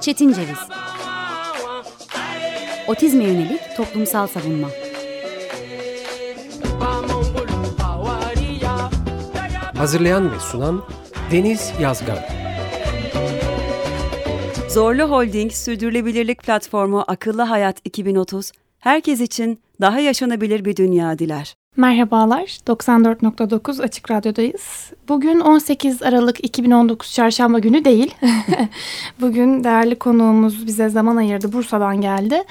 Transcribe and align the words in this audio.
Çetin 0.00 0.32
Ceviz. 0.32 0.58
Otizme 2.88 3.24
yönelik 3.24 3.60
toplumsal 3.76 4.26
savunma. 4.26 4.68
Hazırlayan 9.76 10.32
ve 10.32 10.40
sunan 10.40 10.84
Deniz 11.32 11.72
Yazgan. 11.80 12.18
Zorlu 14.68 15.02
Holding 15.02 15.52
Sürdürülebilirlik 15.52 16.42
Platformu 16.42 17.04
Akıllı 17.06 17.42
Hayat 17.42 17.76
2030, 17.84 18.52
herkes 18.78 19.20
için 19.20 19.60
daha 19.80 20.00
yaşanabilir 20.00 20.64
bir 20.64 20.76
dünya 20.76 21.18
diler. 21.18 21.56
Merhabalar, 21.78 22.42
94.9 22.66 23.82
Açık 23.82 24.10
Radyo'dayız. 24.10 24.92
Bugün 25.08 25.40
18 25.40 26.02
Aralık 26.02 26.44
2019 26.44 27.12
Çarşamba 27.12 27.58
günü 27.58 27.84
değil. 27.84 28.14
Bugün 29.20 29.64
değerli 29.64 29.98
konuğumuz 29.98 30.66
bize 30.66 30.88
zaman 30.88 31.16
ayırdı, 31.16 31.52
Bursa'dan 31.52 32.00
geldi. 32.00 32.42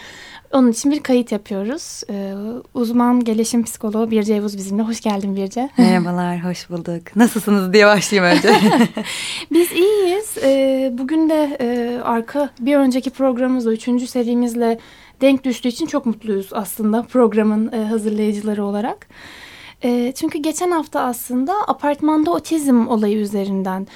Onun 0.52 0.72
için 0.72 0.92
bir 0.92 1.04
kayıt 1.04 1.32
yapıyoruz. 1.32 2.04
Ee, 2.10 2.34
uzman 2.74 3.24
gelişim 3.24 3.64
psikoloğu 3.64 4.12
Birce 4.12 4.34
Yavuz 4.34 4.58
bizimle. 4.58 4.82
Hoş 4.82 5.02
geldin 5.02 5.36
Birce. 5.36 5.70
Merhabalar, 5.78 6.44
hoş 6.44 6.70
bulduk. 6.70 7.16
Nasılsınız 7.16 7.73
diye 7.73 7.86
başlayayım 7.86 8.38
önce. 8.38 8.56
Biz 9.52 9.72
iyiyiz. 9.72 10.38
Ee, 10.44 10.92
bugün 10.98 11.30
de 11.30 11.58
e, 11.62 12.00
arka 12.02 12.50
bir 12.59 12.76
önceki 12.76 13.09
programımızla, 13.09 13.73
üçüncü 13.73 14.08
serimizle 14.08 14.80
denk 15.22 15.44
düştüğü 15.44 15.70
için 15.70 15.86
çok 15.86 16.06
mutluyuz 16.06 16.50
aslında 16.52 17.04
programın 17.12 17.72
e, 17.72 17.86
hazırlayıcıları 17.86 18.66
olarak. 18.66 19.08
E, 19.84 20.12
çünkü 20.16 20.38
geçen 20.38 20.72
hafta 20.72 21.02
aslında 21.02 21.54
apartmanda 21.68 22.32
otizm 22.32 22.88
olayı 22.88 23.18
üzerinden 23.18 23.88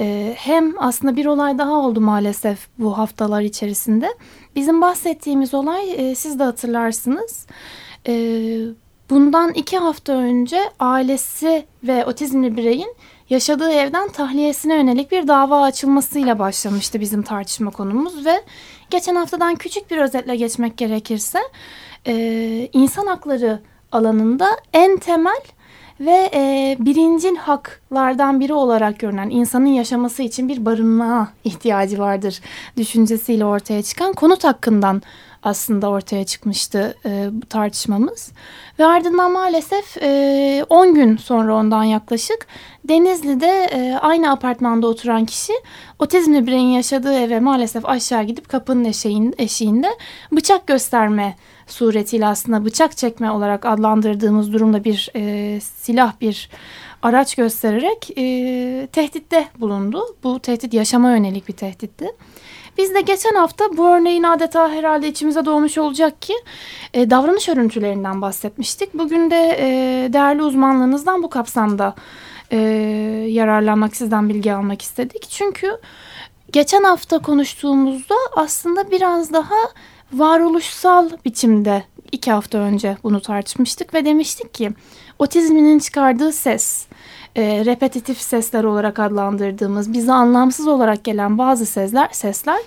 e, 0.00 0.34
hem 0.38 0.74
aslında 0.78 1.16
bir 1.16 1.26
olay 1.26 1.58
daha 1.58 1.72
oldu 1.72 2.00
maalesef 2.00 2.68
bu 2.78 2.98
haftalar 2.98 3.42
içerisinde. 3.42 4.14
Bizim 4.56 4.80
bahsettiğimiz 4.80 5.54
olay 5.54 6.10
e, 6.10 6.14
siz 6.14 6.38
de 6.38 6.44
hatırlarsınız. 6.44 7.46
E, 8.08 8.14
bundan 9.10 9.52
iki 9.52 9.78
hafta 9.78 10.12
önce 10.12 10.60
ailesi 10.80 11.66
ve 11.84 12.04
otizmli 12.04 12.56
bireyin 12.56 12.94
yaşadığı 13.30 13.70
evden 13.70 14.08
tahliyesine 14.08 14.76
yönelik 14.76 15.12
bir 15.12 15.28
dava 15.28 15.62
açılmasıyla 15.62 16.38
başlamıştı 16.38 17.00
bizim 17.00 17.22
tartışma 17.22 17.70
konumuz 17.70 18.26
ve 18.26 18.42
geçen 18.90 19.14
haftadan 19.14 19.54
küçük 19.54 19.90
bir 19.90 19.98
özetle 19.98 20.36
geçmek 20.36 20.76
gerekirse 20.76 21.38
e, 22.06 22.68
insan 22.72 23.06
hakları 23.06 23.60
alanında 23.92 24.48
en 24.72 24.96
temel 24.96 25.40
ve 26.00 26.30
e, 26.34 26.76
birincil 26.80 27.36
haklardan 27.36 28.40
biri 28.40 28.52
olarak 28.52 28.98
görünen 28.98 29.30
insanın 29.30 29.66
yaşaması 29.66 30.22
için 30.22 30.48
bir 30.48 30.64
barınma 30.64 31.32
ihtiyacı 31.44 31.98
vardır 31.98 32.40
düşüncesiyle 32.76 33.44
ortaya 33.44 33.82
çıkan 33.82 34.12
konut 34.12 34.44
hakkından 34.44 35.02
aslında 35.42 35.88
ortaya 35.88 36.24
çıkmıştı 36.24 36.94
e, 37.04 37.28
bu 37.32 37.46
tartışmamız. 37.46 38.32
Ve 38.78 38.86
ardından 38.86 39.32
maalesef 39.32 39.96
10 39.96 40.02
e, 40.02 40.90
gün 40.90 41.16
sonra 41.16 41.54
ondan 41.54 41.84
yaklaşık 41.84 42.46
Denizli'de 42.84 43.68
e, 43.72 43.98
aynı 44.00 44.30
apartmanda 44.30 44.86
oturan 44.86 45.24
kişi 45.24 45.52
otizmli 45.98 46.46
bireyin 46.46 46.68
yaşadığı 46.68 47.14
eve 47.14 47.40
maalesef 47.40 47.88
aşağı 47.88 48.22
gidip 48.22 48.48
kapının 48.48 48.84
eşeğin, 48.84 49.34
eşiğinde 49.38 49.88
bıçak 50.32 50.66
gösterme 50.66 51.36
suretiyle 51.66 52.26
aslında 52.26 52.64
bıçak 52.64 52.96
çekme 52.96 53.30
olarak 53.30 53.66
adlandırdığımız 53.66 54.52
durumda 54.52 54.84
bir 54.84 55.10
e, 55.16 55.60
silah 55.60 56.20
bir 56.20 56.50
araç 57.02 57.34
göstererek 57.34 58.10
e, 58.18 58.86
tehditte 58.92 59.48
bulundu. 59.58 60.16
Bu 60.24 60.38
tehdit 60.38 60.74
yaşama 60.74 61.10
yönelik 61.10 61.48
bir 61.48 61.52
tehditti. 61.52 62.06
Biz 62.78 62.94
de 62.94 63.00
geçen 63.00 63.34
hafta 63.34 63.76
bu 63.76 63.88
örneğin 63.88 64.22
adeta 64.22 64.70
herhalde 64.70 65.08
içimize 65.08 65.44
doğmuş 65.44 65.78
olacak 65.78 66.22
ki 66.22 66.34
e, 66.94 67.10
davranış 67.10 67.48
örüntülerinden 67.48 68.22
bahsetmiştik. 68.22 68.94
Bugün 68.94 69.30
de 69.30 69.56
e, 69.58 69.66
değerli 70.12 70.42
uzmanlığınızdan 70.42 71.22
bu 71.22 71.30
kapsamda 71.30 71.94
e, 72.50 72.56
yararlanmak, 73.28 73.96
sizden 73.96 74.28
bilgi 74.28 74.52
almak 74.52 74.82
istedik. 74.82 75.30
Çünkü 75.30 75.78
geçen 76.52 76.84
hafta 76.84 77.18
konuştuğumuzda 77.18 78.14
aslında 78.36 78.90
biraz 78.90 79.32
daha 79.32 79.56
varoluşsal 80.12 81.10
biçimde 81.24 81.84
iki 82.12 82.32
hafta 82.32 82.58
önce 82.58 82.96
bunu 83.02 83.20
tartışmıştık 83.20 83.94
ve 83.94 84.04
demiştik 84.04 84.54
ki 84.54 84.70
otizminin 85.18 85.78
çıkardığı 85.78 86.32
ses, 86.32 86.86
e, 87.36 87.64
repetitif 87.64 88.20
sesler 88.20 88.64
olarak 88.64 88.98
adlandırdığımız 88.98 89.92
bize 89.92 90.12
anlamsız 90.12 90.66
olarak 90.66 91.04
gelen 91.04 91.38
bazı 91.38 91.66
sesler, 91.66 92.08
sesler 92.12 92.60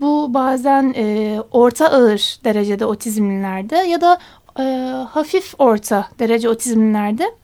bu 0.00 0.34
bazen 0.34 0.94
e, 0.96 1.36
orta 1.52 1.88
ağır 1.88 2.38
derecede 2.44 2.84
otizmlilerde 2.84 3.76
ya 3.76 4.00
da 4.00 4.18
e, 4.58 4.62
hafif 5.10 5.54
orta 5.58 6.08
derece 6.18 6.48
otizmlilerde 6.48 7.34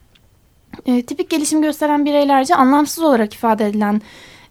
e, 0.85 1.01
tipik 1.01 1.29
gelişim 1.29 1.61
gösteren 1.61 2.05
bireylerce 2.05 2.55
anlamsız 2.55 3.03
olarak 3.03 3.33
ifade 3.33 3.65
edilen 3.65 4.01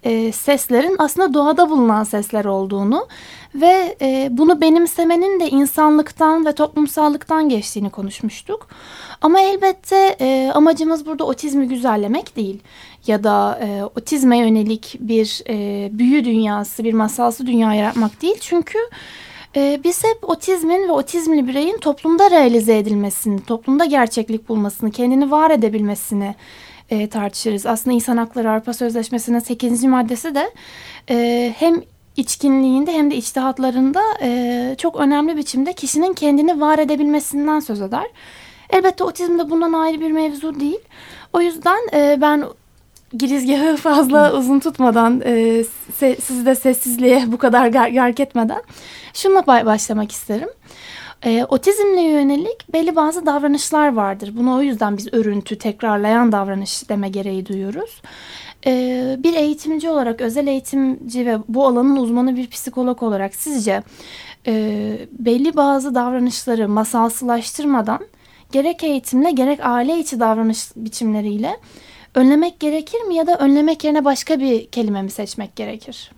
e, 0.05 0.33
seslerin 0.33 0.97
aslında 0.99 1.35
doğada 1.35 1.71
bulunan 1.71 2.05
sesler 2.05 2.45
olduğunu 2.45 3.07
ve 3.55 3.97
e, 4.01 4.29
bunu 4.31 4.61
benimsemenin 4.61 5.41
de 5.41 5.49
insanlıktan 5.49 6.47
ve 6.47 6.53
toplumsallıktan 6.53 7.49
geçtiğini 7.49 7.91
konuşmuştuk. 7.91 8.69
Ama 9.21 9.41
elbette 9.41 10.17
e, 10.21 10.51
amacımız 10.55 11.07
burada 11.07 11.25
otizmi 11.25 11.69
güzellemek 11.69 12.37
değil 12.37 12.61
ya 13.07 13.25
da 13.25 13.59
e, 13.63 13.85
otizme 13.85 14.39
yönelik 14.39 14.97
bir 15.01 15.43
e, 15.49 15.89
büyü 15.99 16.25
dünyası, 16.25 16.85
bir 16.85 16.95
masalsı 16.95 17.47
dünya 17.47 17.75
yaratmak 17.75 18.23
değil. 18.23 18.37
Çünkü 18.41 18.79
e, 19.57 19.81
biz 19.85 20.05
hep 20.05 20.29
otizmin 20.31 20.89
ve 20.89 20.93
otizmli 20.93 21.49
bireyin 21.49 21.79
toplumda 21.79 22.31
realize 22.31 22.79
edilmesini, 22.79 23.41
toplumda 23.45 23.85
gerçeklik 23.85 24.49
bulmasını, 24.49 24.91
kendini 24.91 25.31
var 25.31 25.51
edebilmesini 25.51 26.35
e, 26.91 27.09
tartışırız. 27.09 27.67
Aslında 27.67 27.95
İnsan 27.95 28.17
Hakları 28.17 28.51
Avrupa 28.51 28.73
Sözleşmesi'nin 28.73 29.39
8. 29.39 29.85
maddesi 29.85 30.35
de 30.35 30.51
e, 31.11 31.55
hem 31.59 31.83
içkinliğinde 32.17 32.93
hem 32.93 33.11
de 33.11 33.17
içtihatlarında 33.17 34.03
e, 34.23 34.75
çok 34.79 34.97
önemli 34.97 35.37
biçimde 35.37 35.73
kişinin 35.73 36.15
kendini 36.15 36.61
var 36.61 36.79
edebilmesinden 36.79 37.61
söz 37.61 37.81
eder. 37.83 38.07
Elbette 38.71 39.05
otizm 39.05 39.39
de 39.39 39.51
bundan 39.51 39.73
ayrı 39.73 40.01
bir 40.01 40.11
mevzu 40.11 40.61
değil. 40.61 40.81
O 41.33 41.41
yüzden 41.41 41.79
e, 41.93 42.19
ben 42.21 42.45
girizgahı 43.13 43.77
fazla 43.83 44.33
uzun 44.33 44.61
tutmadan 44.61 45.23
e, 45.25 45.65
se, 45.95 46.17
sizi 46.17 46.47
de 46.47 46.55
sessizliğe 46.55 47.25
bu 47.27 47.39
kadar 47.39 47.67
gark 47.89 48.21
etmeden 48.21 48.63
şununla 49.15 49.47
başlamak 49.47 50.13
isterim. 50.13 50.49
E, 51.25 51.45
otizmle 51.45 52.03
yönelik 52.03 52.73
belli 52.73 52.97
bazı 52.97 53.27
davranışlar 53.27 53.93
vardır. 53.93 54.33
Bunu 54.37 54.57
o 54.57 54.63
yüzden 54.63 54.97
biz 54.97 55.15
örüntü, 55.15 55.59
tekrarlayan 55.59 56.33
davranış 56.33 56.89
deme 56.89 57.09
gereği 57.09 57.47
duyuyoruz. 57.47 58.03
E, 58.67 59.17
bir 59.19 59.35
eğitimci 59.35 59.91
olarak, 59.91 60.21
özel 60.21 60.47
eğitimci 60.47 61.27
ve 61.27 61.39
bu 61.49 61.67
alanın 61.67 61.97
uzmanı 61.97 62.37
bir 62.37 62.51
psikolog 62.51 63.03
olarak 63.03 63.35
sizce 63.35 63.83
e, 64.47 64.53
belli 65.13 65.57
bazı 65.57 65.95
davranışları 65.95 66.69
masalsılaştırmadan 66.69 68.01
gerek 68.53 68.85
eğitimle 68.85 69.31
gerek 69.31 69.61
aile 69.63 69.99
içi 69.99 70.21
davranış 70.21 70.69
biçimleriyle 70.77 71.57
önlemek 72.15 72.61
gerekir 72.61 73.01
mi 73.01 73.15
ya 73.15 73.27
da 73.27 73.39
önlemek 73.39 73.85
yerine 73.85 74.05
başka 74.05 74.41
bir 74.41 74.67
kelime 74.67 75.03
mi 75.03 75.11
seçmek 75.11 75.57
gerekir? 75.57 76.11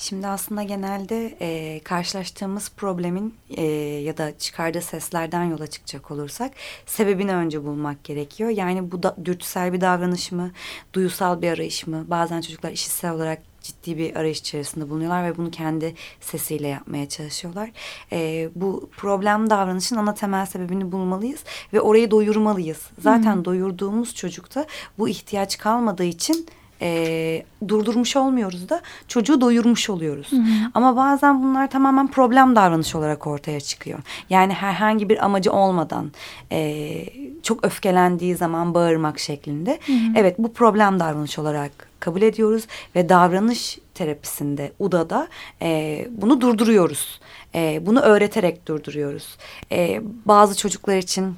Şimdi 0.00 0.26
aslında 0.26 0.62
genelde 0.62 1.36
e, 1.40 1.80
karşılaştığımız 1.84 2.70
problemin 2.76 3.34
e, 3.50 3.64
ya 4.04 4.16
da 4.16 4.38
çıkardığı 4.38 4.80
seslerden 4.80 5.44
yola 5.44 5.66
çıkacak 5.66 6.10
olursak 6.10 6.52
sebebini 6.86 7.34
önce 7.34 7.64
bulmak 7.64 8.04
gerekiyor. 8.04 8.50
Yani 8.50 8.92
bu 8.92 9.02
da 9.02 9.16
dürtüsel 9.24 9.72
bir 9.72 9.80
davranış 9.80 10.32
mı, 10.32 10.50
duyusal 10.92 11.42
bir 11.42 11.50
arayış 11.50 11.86
mı? 11.86 12.04
Bazen 12.08 12.40
çocuklar 12.40 12.72
işitsel 12.72 13.12
olarak 13.12 13.42
ciddi 13.62 13.98
bir 13.98 14.16
arayış 14.16 14.40
içerisinde 14.40 14.90
bulunuyorlar 14.90 15.24
ve 15.24 15.36
bunu 15.36 15.50
kendi 15.50 15.94
sesiyle 16.20 16.68
yapmaya 16.68 17.08
çalışıyorlar. 17.08 17.70
E, 18.12 18.50
bu 18.54 18.90
problem 18.96 19.50
davranışın 19.50 19.96
ana 19.96 20.14
temel 20.14 20.46
sebebini 20.46 20.92
bulmalıyız 20.92 21.44
ve 21.72 21.80
orayı 21.80 22.10
doyurmalıyız. 22.10 22.90
Zaten 22.98 23.34
hmm. 23.34 23.44
doyurduğumuz 23.44 24.14
çocukta 24.14 24.66
bu 24.98 25.08
ihtiyaç 25.08 25.58
kalmadığı 25.58 26.04
için 26.04 26.46
e, 26.82 27.42
durdurmuş 27.68 28.16
olmuyoruz 28.16 28.68
da 28.68 28.80
çocuğu 29.08 29.40
doyurmuş 29.40 29.90
oluyoruz. 29.90 30.32
Hı 30.32 30.36
hı. 30.36 30.70
Ama 30.74 30.96
bazen 30.96 31.42
bunlar 31.42 31.70
tamamen 31.70 32.08
problem 32.08 32.56
davranış 32.56 32.94
olarak 32.94 33.26
ortaya 33.26 33.60
çıkıyor. 33.60 33.98
Yani 34.30 34.52
herhangi 34.52 35.08
bir 35.08 35.24
amacı 35.24 35.52
olmadan 35.52 36.12
e, 36.52 37.04
çok 37.42 37.64
öfkelendiği 37.64 38.36
zaman 38.36 38.74
bağırmak 38.74 39.18
şeklinde. 39.18 39.78
Hı 39.86 39.92
hı. 39.92 40.12
Evet 40.16 40.38
bu 40.38 40.52
problem 40.52 41.00
davranış 41.00 41.38
olarak 41.38 41.88
kabul 42.00 42.22
ediyoruz 42.22 42.66
ve 42.94 43.08
davranış 43.08 43.78
terapisinde 43.94 44.72
UDA'da 44.78 45.28
e, 45.62 46.08
bunu 46.10 46.40
durduruyoruz. 46.40 47.20
E, 47.54 47.86
bunu 47.86 48.00
öğreterek 48.00 48.68
durduruyoruz. 48.68 49.36
E, 49.72 50.00
bazı 50.24 50.56
çocuklar 50.56 50.96
için 50.96 51.34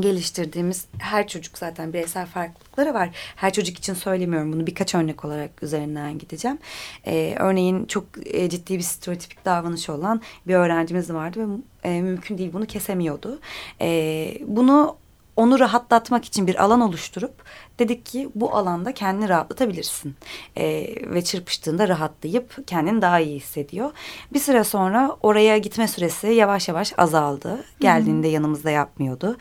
geliştirdiğimiz 0.00 0.86
her 0.98 1.28
çocuk 1.28 1.58
zaten 1.58 1.92
bireysel 1.92 2.26
farklılıkları 2.26 2.94
var. 2.94 3.10
Her 3.36 3.52
çocuk 3.52 3.78
için 3.78 3.94
söylemiyorum 3.94 4.52
bunu 4.52 4.66
birkaç 4.66 4.94
örnek 4.94 5.24
olarak 5.24 5.62
üzerinden 5.62 6.18
gideceğim. 6.18 6.58
Ee, 7.06 7.34
örneğin 7.38 7.86
çok 7.86 8.04
e, 8.26 8.48
ciddi 8.48 8.78
bir 8.78 8.82
stereotipik 8.82 9.44
davranışı 9.44 9.92
olan 9.92 10.20
bir 10.46 10.54
öğrencimiz 10.54 11.12
vardı 11.12 11.40
ve 11.40 11.52
e, 11.88 12.02
mümkün 12.02 12.38
değil 12.38 12.52
bunu 12.52 12.66
kesemiyordu. 12.66 13.40
E, 13.80 14.38
bunu 14.46 14.96
onu 15.38 15.58
rahatlatmak 15.58 16.24
için 16.24 16.46
bir 16.46 16.64
alan 16.64 16.80
oluşturup 16.80 17.32
dedik 17.78 18.06
ki 18.06 18.28
bu 18.34 18.56
alanda 18.56 18.92
kendini 18.92 19.28
rahatlatabilirsin. 19.28 20.14
E, 20.56 20.94
ve 21.14 21.24
çırpıştığında 21.24 21.88
rahatlayıp 21.88 22.66
kendini 22.66 23.02
daha 23.02 23.20
iyi 23.20 23.36
hissediyor. 23.36 23.90
Bir 24.32 24.38
süre 24.38 24.64
sonra 24.64 25.16
oraya 25.22 25.58
gitme 25.58 25.88
süresi 25.88 26.26
yavaş 26.26 26.68
yavaş 26.68 26.92
azaldı. 26.98 27.64
Geldiğinde 27.80 28.28
yanımızda 28.28 28.70
yapmıyordu. 28.70 29.36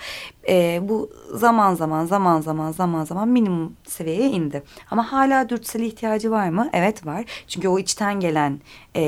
E, 0.50 0.80
bu 0.84 1.10
zaman 1.34 1.76
zaman 1.76 2.06
zaman 2.06 2.42
zaman 2.42 2.72
zaman 2.72 3.04
zaman 3.06 3.28
minimum 3.28 3.74
seviyeye 3.88 4.30
indi. 4.30 4.64
Ama 4.92 5.12
hala 5.12 5.50
dürtüsel 5.50 5.82
ihtiyacı 5.82 6.32
var 6.32 6.50
mı? 6.50 6.70
Evet 6.74 7.06
var. 7.06 7.26
Çünkü 7.48 7.68
o 7.68 7.80
içten 7.80 8.20
gelen 8.20 8.60
e, 8.96 9.04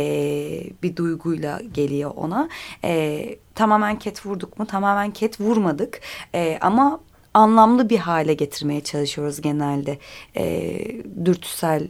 bir 0.83 0.95
duyguyla 0.95 1.61
geliyor 1.73 2.11
ona. 2.15 2.49
E, 2.83 3.25
tamamen 3.55 3.99
ket 3.99 4.25
vurduk 4.25 4.59
mu? 4.59 4.65
Tamamen 4.67 5.11
ket 5.11 5.41
vurmadık. 5.41 6.01
E, 6.35 6.57
ama 6.61 6.99
anlamlı 7.33 7.89
bir 7.89 7.97
hale 7.97 8.33
getirmeye 8.33 8.81
çalışıyoruz 8.83 9.41
genelde 9.41 9.97
e, 10.37 10.77
dürtüsel 11.25 11.87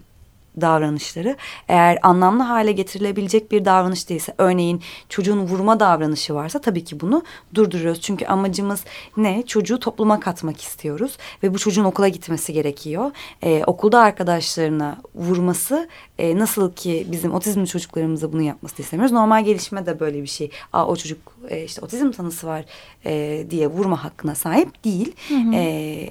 davranışları 0.61 1.37
eğer 1.67 1.99
anlamlı 2.01 2.43
hale 2.43 2.71
getirilebilecek 2.71 3.51
bir 3.51 3.65
davranış 3.65 4.09
değilse 4.09 4.33
örneğin 4.37 4.81
çocuğun 5.09 5.39
vurma 5.39 5.79
davranışı 5.79 6.35
varsa 6.35 6.61
tabii 6.61 6.83
ki 6.83 6.99
bunu 6.99 7.23
durduruyoruz. 7.55 8.01
Çünkü 8.01 8.25
amacımız 8.25 8.83
ne? 9.17 9.43
Çocuğu 9.45 9.79
topluma 9.79 10.19
katmak 10.19 10.61
istiyoruz 10.61 11.17
ve 11.43 11.53
bu 11.53 11.59
çocuğun 11.59 11.83
okula 11.83 12.07
gitmesi 12.07 12.53
gerekiyor. 12.53 13.11
Ee, 13.43 13.63
okulda 13.67 13.99
arkadaşlarına 13.99 14.97
vurması 15.15 15.89
e, 16.19 16.39
nasıl 16.39 16.73
ki 16.73 17.07
bizim 17.11 17.33
otizmli 17.33 17.67
çocuklarımıza 17.67 18.33
bunu 18.33 18.41
yapması 18.41 18.81
istemiyoruz. 18.81 19.13
Normal 19.13 19.45
gelişme 19.45 19.85
de 19.85 19.99
böyle 19.99 20.21
bir 20.21 20.27
şey. 20.27 20.51
Aa, 20.73 20.87
o 20.87 20.95
çocuk 20.95 21.19
e, 21.49 21.63
işte 21.63 21.81
otizm 21.81 22.11
tanısı 22.11 22.47
var 22.47 22.65
e, 23.05 23.45
diye 23.49 23.67
vurma 23.67 24.03
hakkına 24.03 24.35
sahip 24.35 24.83
değil. 24.83 25.15
Hı 25.29 25.35
hı. 25.35 25.55
E, 25.55 26.09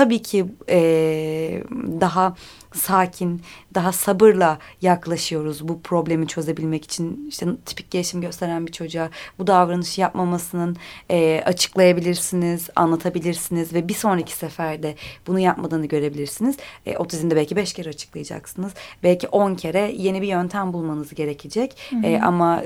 tabii 0.00 0.22
ki 0.22 0.46
e, 0.68 1.62
daha 2.00 2.34
sakin, 2.74 3.42
daha 3.74 3.92
sabırla 3.92 4.58
yaklaşıyoruz 4.82 5.68
bu 5.68 5.80
problemi 5.82 6.26
çözebilmek 6.26 6.84
için. 6.84 7.26
İşte 7.28 7.46
tipik 7.66 7.90
gelişim 7.90 8.20
gösteren 8.20 8.66
bir 8.66 8.72
çocuğa 8.72 9.10
bu 9.38 9.46
davranışı 9.46 10.00
yapmamasının 10.00 10.76
e, 11.10 11.42
açıklayabilirsiniz, 11.46 12.68
anlatabilirsiniz 12.76 13.74
ve 13.74 13.88
bir 13.88 13.94
sonraki 13.94 14.32
seferde 14.32 14.94
bunu 15.26 15.38
yapmadığını 15.38 15.86
görebilirsiniz. 15.86 16.56
E, 16.86 16.96
otizmde 16.96 17.36
belki 17.36 17.56
beş 17.56 17.72
kere 17.72 17.88
açıklayacaksınız. 17.88 18.72
Belki 19.02 19.28
on 19.28 19.54
kere 19.54 19.92
yeni 19.96 20.22
bir 20.22 20.28
yöntem 20.28 20.72
bulmanız 20.72 21.14
gerekecek. 21.14 21.76
Hı 21.90 21.96
hı. 21.96 22.06
E, 22.06 22.20
ama 22.20 22.62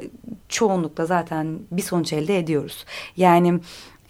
çoğunlukla 0.49 1.07
zaten 1.07 1.59
bir 1.71 1.83
sonuç 1.83 2.13
elde 2.13 2.39
ediyoruz. 2.39 2.85
Yani 3.17 3.61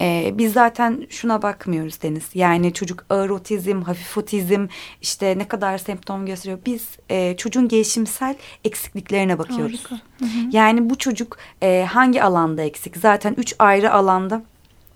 ee, 0.01 0.33
biz 0.37 0.53
zaten 0.53 1.07
şuna 1.09 1.41
bakmıyoruz 1.41 2.01
Deniz. 2.01 2.29
Yani 2.33 2.73
çocuk 2.73 3.05
ağır 3.09 3.29
otizm, 3.29 3.81
hafif 3.81 4.17
otizm 4.17 4.67
işte 5.01 5.37
ne 5.37 5.47
kadar 5.47 5.77
semptom 5.77 6.25
gösteriyor. 6.25 6.59
Biz 6.65 6.87
e, 7.09 7.37
çocuğun 7.37 7.67
gelişimsel 7.67 8.35
eksikliklerine 8.63 9.39
bakıyoruz. 9.39 9.85
Hı 9.89 9.95
hı. 9.95 10.29
Yani 10.51 10.89
bu 10.89 10.97
çocuk 10.97 11.37
e, 11.61 11.85
hangi 11.89 12.23
alanda 12.23 12.61
eksik? 12.61 12.97
Zaten 12.97 13.33
üç 13.37 13.55
ayrı 13.59 13.93
alanda 13.93 14.43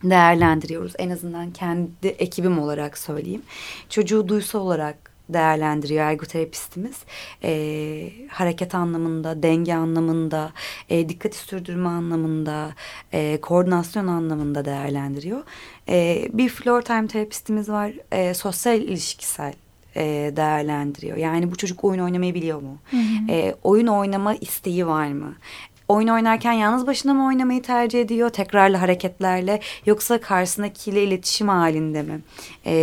değerlendiriyoruz. 0.04 0.94
En 1.00 1.10
azından 1.10 1.52
kendi 1.52 2.08
ekibim 2.08 2.60
olarak 2.60 2.98
söyleyeyim. 2.98 3.42
Çocuğu 3.90 4.28
duysal 4.28 4.60
olarak 4.60 5.09
değerlendiriyor 5.30 6.04
ergoterapistimiz. 6.06 6.96
E, 7.44 8.12
hareket 8.30 8.76
anlamında, 8.76 9.44
denge 9.44 9.74
anlamında, 9.74 10.52
e, 10.90 11.10
dikkati 11.10 11.38
sürdürme 11.38 11.90
anlamında, 11.90 12.70
e, 13.14 13.42
koordinasyon 13.42 14.08
anlamında 14.08 14.66
değerlendiriyor. 14.66 15.44
E, 15.90 16.28
bir 16.34 16.50
floor 16.50 16.82
time 16.82 17.08
terapistimiz 17.08 17.70
var, 17.70 17.92
e, 18.12 18.34
sosyal 18.34 18.82
ilişkisel 18.82 19.54
e, 19.96 20.34
değerlendiriyor. 20.36 21.18
Yani 21.18 21.52
bu 21.52 21.56
çocuk 21.56 21.84
oyun 21.84 22.00
oynamayı 22.00 22.34
biliyor 22.34 22.62
mu? 22.62 22.78
Hı 22.92 22.98
hı. 22.98 23.32
E, 23.32 23.56
oyun 23.64 23.88
oynama 23.88 24.36
isteği 24.36 24.88
var 24.88 25.08
mı? 25.08 25.36
Oyun 25.90 26.08
oynarken 26.08 26.52
yalnız 26.52 26.88
başına 26.88 27.14
mı 27.14 27.28
oynamayı 27.28 27.62
tercih 27.62 28.02
ediyor 28.02 28.30
tekrarlı 28.30 28.78
hareketlerle 28.78 29.60
yoksa 29.86 30.22
karşısındakiyle 30.22 31.04
iletişim 31.04 31.48
halinde 31.48 32.02
mi? 32.02 32.22
E, 32.66 32.74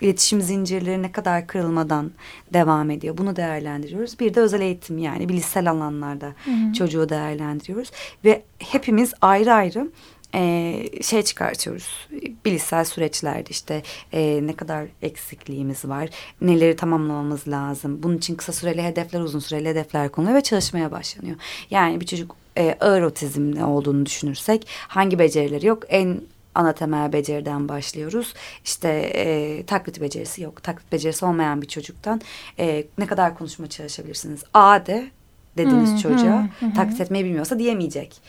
iletişim 0.00 0.40
zincirleri 0.40 1.02
ne 1.02 1.12
kadar 1.12 1.46
kırılmadan 1.46 2.10
devam 2.52 2.90
ediyor 2.90 3.18
bunu 3.18 3.36
değerlendiriyoruz. 3.36 4.20
Bir 4.20 4.34
de 4.34 4.40
özel 4.40 4.60
eğitim 4.60 4.98
yani 4.98 5.28
bilişsel 5.28 5.70
alanlarda 5.70 6.26
hı 6.26 6.50
hı. 6.50 6.72
çocuğu 6.72 7.08
değerlendiriyoruz 7.08 7.90
ve 8.24 8.42
hepimiz 8.58 9.12
ayrı 9.20 9.52
ayrı 9.52 9.90
e, 10.34 11.02
şey 11.02 11.22
çıkartıyoruz. 11.22 12.08
Bilişsel 12.44 12.84
süreçlerde 12.84 13.50
işte 13.50 13.82
e, 14.12 14.40
ne 14.42 14.56
kadar 14.56 14.86
eksikliğimiz 15.02 15.84
var, 15.84 16.08
neleri 16.40 16.76
tamamlamamız 16.76 17.48
lazım. 17.48 18.02
Bunun 18.02 18.16
için 18.16 18.34
kısa 18.34 18.52
süreli 18.52 18.82
hedefler, 18.82 19.20
uzun 19.20 19.38
süreli 19.38 19.68
hedefler 19.68 20.08
konuluyor 20.08 20.36
ve 20.36 20.42
çalışmaya 20.42 20.90
başlanıyor. 20.90 21.36
Yani 21.70 22.00
bir 22.00 22.06
çocuk 22.06 22.36
e, 22.58 22.76
ağır 22.80 23.02
otizmli 23.02 23.64
olduğunu 23.64 24.06
düşünürsek 24.06 24.66
hangi 24.88 25.18
becerileri 25.18 25.66
yok? 25.66 25.82
En 25.88 26.20
ana 26.54 26.72
temel 26.72 27.12
beceriden 27.12 27.68
başlıyoruz. 27.68 28.34
İşte 28.64 28.88
e, 29.14 29.62
taklit 29.66 30.00
becerisi 30.00 30.42
yok. 30.42 30.62
Taklit 30.62 30.92
becerisi 30.92 31.24
olmayan 31.24 31.62
bir 31.62 31.68
çocuktan 31.68 32.20
e, 32.58 32.84
ne 32.98 33.06
kadar 33.06 33.38
konuşma 33.38 33.66
çalışabilirsiniz? 33.66 34.44
A 34.54 34.86
de 34.86 35.10
dediğiniz 35.56 35.90
hmm, 35.90 35.98
çocuğa 35.98 36.48
hmm, 36.58 36.74
taklit 36.74 37.00
etmeyi 37.00 37.24
bilmiyorsa 37.24 37.58
diyemeyecek 37.58 38.20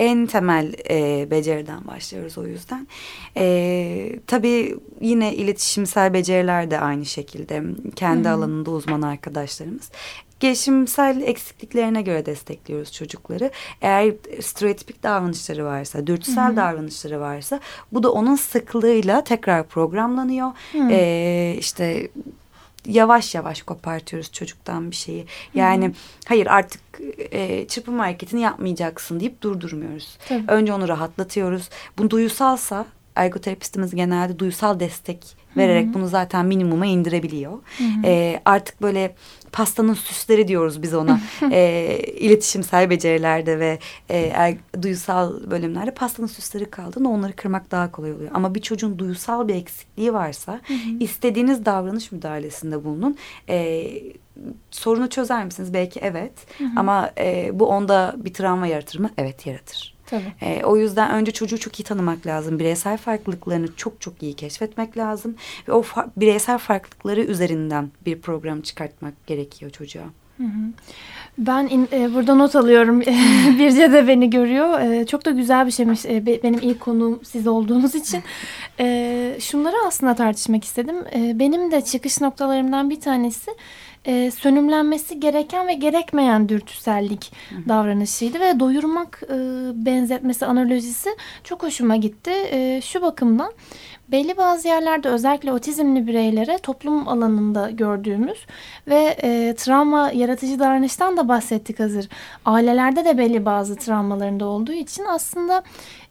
en 0.00 0.26
temel 0.26 0.74
e, 0.90 1.30
beceriden 1.30 1.86
başlıyoruz 1.86 2.38
o 2.38 2.46
yüzden. 2.46 2.86
E, 3.36 4.18
tabii 4.26 4.76
yine 5.00 5.34
iletişimsel 5.34 6.12
beceriler 6.12 6.70
de 6.70 6.80
aynı 6.80 7.06
şekilde 7.06 7.62
kendi 7.96 8.28
Hı 8.28 8.32
-hı. 8.32 8.34
alanında 8.34 8.70
uzman 8.70 9.02
arkadaşlarımız. 9.02 9.90
Gelişimsel 10.40 11.20
eksikliklerine 11.20 12.02
göre 12.02 12.26
destekliyoruz 12.26 12.92
çocukları. 12.92 13.50
Eğer 13.80 14.14
stereotipik 14.40 15.02
davranışları 15.02 15.64
varsa, 15.64 16.06
dürtüsel 16.06 16.48
Hı 16.48 16.52
-hı. 16.52 16.56
davranışları 16.56 17.20
varsa 17.20 17.60
bu 17.92 18.02
da 18.02 18.12
onun 18.12 18.36
sıklığıyla 18.36 19.24
tekrar 19.24 19.66
programlanıyor. 19.66 20.50
Hı 20.72 20.78
-hı. 20.78 20.92
Ee, 20.92 21.56
işte 21.58 22.08
yavaş 22.86 23.34
yavaş 23.34 23.62
kopartıyoruz 23.62 24.32
çocuktan 24.32 24.90
bir 24.90 24.96
şeyi. 24.96 25.26
Yani 25.54 25.84
Hı 25.84 25.88
-hı. 25.88 25.94
hayır 26.28 26.46
artık 26.46 26.80
e, 27.30 27.68
çırpınma 27.68 28.04
hareketini 28.04 28.40
yapmayacaksın 28.40 29.20
deyip 29.20 29.42
durdurmuyoruz. 29.42 30.18
Tabii. 30.28 30.44
Önce 30.48 30.72
onu 30.72 30.88
rahatlatıyoruz. 30.88 31.70
Bu 31.98 32.10
duyusalsa 32.10 32.86
ergoterapistimiz 33.16 33.94
genelde 33.94 34.38
duysal 34.38 34.80
destek 34.80 35.40
vererek 35.56 35.86
Hı 35.86 35.90
-hı. 35.90 35.94
bunu 35.94 36.08
zaten 36.08 36.46
minimuma 36.46 36.86
indirebiliyor. 36.86 37.52
Hı 37.52 37.84
-hı. 37.84 38.06
E, 38.06 38.40
artık 38.44 38.82
böyle 38.82 39.14
pastanın 39.52 39.94
süsleri 39.94 40.48
diyoruz 40.48 40.82
biz 40.82 40.94
ona. 40.94 41.20
e, 41.52 41.98
iletişimsel 41.98 42.90
becerilerde 42.90 43.58
ve 43.58 43.78
e, 44.08 44.18
er, 44.18 44.54
duysal 44.82 45.50
bölümlerde 45.50 45.90
pastanın 45.90 46.26
süsleri 46.26 46.64
kaldığında 46.64 47.08
onları 47.08 47.32
kırmak 47.36 47.70
daha 47.70 47.92
kolay 47.92 48.12
oluyor. 48.12 48.30
Ama 48.34 48.54
bir 48.54 48.60
çocuğun 48.60 48.98
duysal 48.98 49.48
bir 49.48 49.54
eksikliği 49.54 50.12
varsa 50.12 50.52
hı 50.52 50.74
hı. 50.74 50.98
istediğiniz 51.00 51.64
davranış 51.66 52.12
müdahalesinde 52.12 52.84
bulunun. 52.84 53.16
E, 53.48 53.86
sorunu 54.70 55.08
çözer 55.08 55.44
misiniz? 55.44 55.74
Belki 55.74 56.00
evet. 56.02 56.32
Hı 56.58 56.64
hı. 56.64 56.68
Ama 56.76 57.10
e, 57.18 57.50
bu 57.52 57.66
onda 57.66 58.14
bir 58.16 58.34
travma 58.34 58.66
yaratır 58.66 58.98
mı? 58.98 59.10
Evet 59.18 59.46
yaratır. 59.46 59.99
Tabii. 60.10 60.32
E, 60.40 60.64
o 60.64 60.76
yüzden 60.76 61.10
önce 61.10 61.32
çocuğu 61.32 61.58
çok 61.58 61.80
iyi 61.80 61.84
tanımak 61.84 62.26
lazım. 62.26 62.58
Bireysel 62.58 62.98
farklılıklarını 62.98 63.76
çok 63.76 64.00
çok 64.00 64.22
iyi 64.22 64.34
keşfetmek 64.34 64.96
lazım. 64.96 65.36
Ve 65.68 65.72
o 65.72 65.82
fa 65.82 66.06
bireysel 66.16 66.58
farklılıkları 66.58 67.20
üzerinden 67.20 67.90
bir 68.06 68.20
program 68.20 68.60
çıkartmak 68.60 69.26
gerekiyor 69.26 69.70
çocuğa. 69.70 70.04
Hı 70.36 70.46
hı. 70.46 70.72
Ben 71.38 71.66
in, 71.66 71.88
e, 71.92 72.14
burada 72.14 72.34
not 72.34 72.56
alıyorum. 72.56 73.00
Birce 73.58 73.92
de 73.92 74.08
beni 74.08 74.30
görüyor. 74.30 74.80
E, 74.80 75.06
çok 75.06 75.24
da 75.24 75.30
güzel 75.30 75.66
bir 75.66 75.70
şeymiş. 75.70 76.06
E, 76.06 76.26
benim 76.26 76.60
ilk 76.62 76.80
konuğum 76.80 77.20
siz 77.24 77.46
olduğunuz 77.46 77.94
için. 77.94 78.22
E, 78.80 79.36
şunları 79.40 79.76
aslında 79.86 80.14
tartışmak 80.14 80.64
istedim. 80.64 80.96
E, 81.14 81.38
benim 81.38 81.70
de 81.70 81.80
çıkış 81.80 82.20
noktalarımdan 82.20 82.90
bir 82.90 83.00
tanesi 83.00 83.50
e, 84.04 84.30
sönümlenmesi 84.30 85.20
gereken 85.20 85.68
ve 85.68 85.74
gerekmeyen 85.74 86.48
dürtüsellik 86.48 87.32
Hı. 87.50 87.68
davranışıydı 87.68 88.40
ve 88.40 88.60
doyurmak 88.60 89.22
e, 89.24 89.36
benzetmesi 89.86 90.46
analojisi 90.46 91.10
çok 91.44 91.62
hoşuma 91.62 91.96
gitti. 91.96 92.30
E, 92.30 92.80
şu 92.84 93.02
bakımdan 93.02 93.52
belli 94.08 94.36
bazı 94.36 94.68
yerlerde 94.68 95.08
özellikle 95.08 95.52
otizmli 95.52 96.06
bireylere 96.06 96.58
toplum 96.58 97.08
alanında 97.08 97.70
gördüğümüz 97.70 98.46
ve 98.88 99.16
e, 99.22 99.54
travma 99.54 100.10
yaratıcı 100.10 100.58
davranıştan 100.58 101.16
da 101.16 101.28
bahsettik 101.28 101.80
hazır. 101.80 102.08
Ailelerde 102.44 103.04
de 103.04 103.18
belli 103.18 103.44
bazı 103.44 103.76
travmalarında 103.76 104.44
olduğu 104.44 104.72
için 104.72 105.04
aslında 105.04 105.62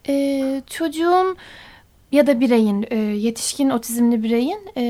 e, 0.07 0.61
çocuğun 0.67 1.37
ya 2.11 2.27
da 2.27 2.39
bireyin, 2.39 2.85
e, 2.89 2.95
yetişkin 2.97 3.69
otizmli 3.69 4.23
bireyin 4.23 4.59
e, 4.77 4.83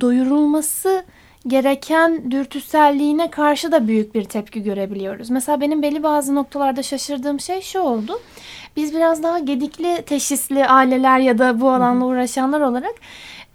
doyurulması 0.00 1.04
gereken 1.46 2.30
dürtüselliğine 2.30 3.30
karşı 3.30 3.72
da 3.72 3.88
büyük 3.88 4.14
bir 4.14 4.24
tepki 4.24 4.62
görebiliyoruz. 4.62 5.30
Mesela 5.30 5.60
benim 5.60 5.82
belli 5.82 6.02
bazı 6.02 6.34
noktalarda 6.34 6.82
şaşırdığım 6.82 7.40
şey 7.40 7.60
şu 7.60 7.80
oldu. 7.80 8.20
Biz 8.76 8.94
biraz 8.94 9.22
daha 9.22 9.38
gedikli 9.38 10.02
teşhisli 10.06 10.66
aileler 10.66 11.18
ya 11.18 11.38
da 11.38 11.60
bu 11.60 11.70
alanla 11.70 12.04
uğraşanlar 12.04 12.60
olarak 12.60 12.94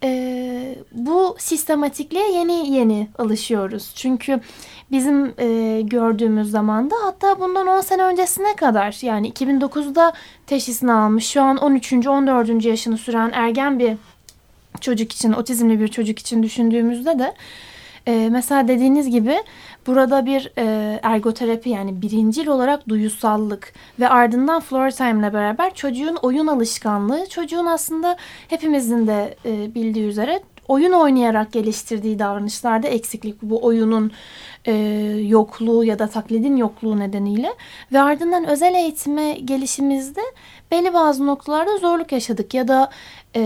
e, 0.04 0.76
bu 0.92 1.36
sistematikliğe 1.38 2.32
yeni 2.32 2.70
yeni 2.70 3.08
alışıyoruz. 3.18 3.92
Çünkü 3.94 4.40
bizim 4.90 5.34
e, 5.38 5.80
gördüğümüz 5.80 6.50
zamanda 6.50 6.94
hatta 7.04 7.40
bundan 7.40 7.66
10 7.66 7.80
sene 7.80 8.02
öncesine 8.02 8.56
kadar 8.56 8.98
yani 9.02 9.32
2009'da 9.32 10.12
teşhisini 10.46 10.92
almış 10.92 11.26
şu 11.26 11.42
an 11.42 11.56
13. 11.56 11.92
14. 11.92 12.64
yaşını 12.64 12.98
süren 12.98 13.30
ergen 13.34 13.78
bir 13.78 13.96
çocuk 14.80 15.12
için 15.12 15.32
otizmli 15.32 15.80
bir 15.80 15.88
çocuk 15.88 16.18
için 16.18 16.42
düşündüğümüzde 16.42 17.18
de 17.18 17.34
e, 18.08 18.28
mesela 18.30 18.68
dediğiniz 18.68 19.10
gibi 19.10 19.36
burada 19.86 20.26
bir 20.26 20.52
e, 20.58 21.00
ergoterapi 21.02 21.70
yani 21.70 22.02
birincil 22.02 22.46
olarak 22.46 22.88
duyusallık 22.88 23.72
ve 24.00 24.08
ardından 24.08 24.60
floor 24.60 24.90
time 24.90 25.20
ile 25.20 25.32
beraber 25.32 25.74
çocuğun 25.74 26.16
oyun 26.22 26.46
alışkanlığı 26.46 27.28
çocuğun 27.28 27.66
aslında 27.66 28.16
hepimizin 28.48 29.06
de 29.06 29.36
e, 29.44 29.74
bildiği 29.74 30.06
üzere 30.06 30.40
oyun 30.68 30.92
oynayarak 30.92 31.52
geliştirdiği 31.52 32.18
davranışlarda 32.18 32.88
eksiklik 32.88 33.42
bu 33.42 33.64
oyunun 33.64 34.12
e, 34.64 34.72
yokluğu 35.26 35.84
ya 35.84 35.98
da 35.98 36.06
taklidin 36.06 36.56
yokluğu 36.56 36.98
nedeniyle 36.98 37.54
ve 37.92 38.00
ardından 38.00 38.46
özel 38.46 38.74
eğitime 38.74 39.32
gelişimizde 39.32 40.20
belli 40.70 40.94
bazı 40.94 41.26
noktalarda 41.26 41.76
zorluk 41.76 42.12
yaşadık 42.12 42.54
ya 42.54 42.68
da 42.68 42.90
e, 43.36 43.40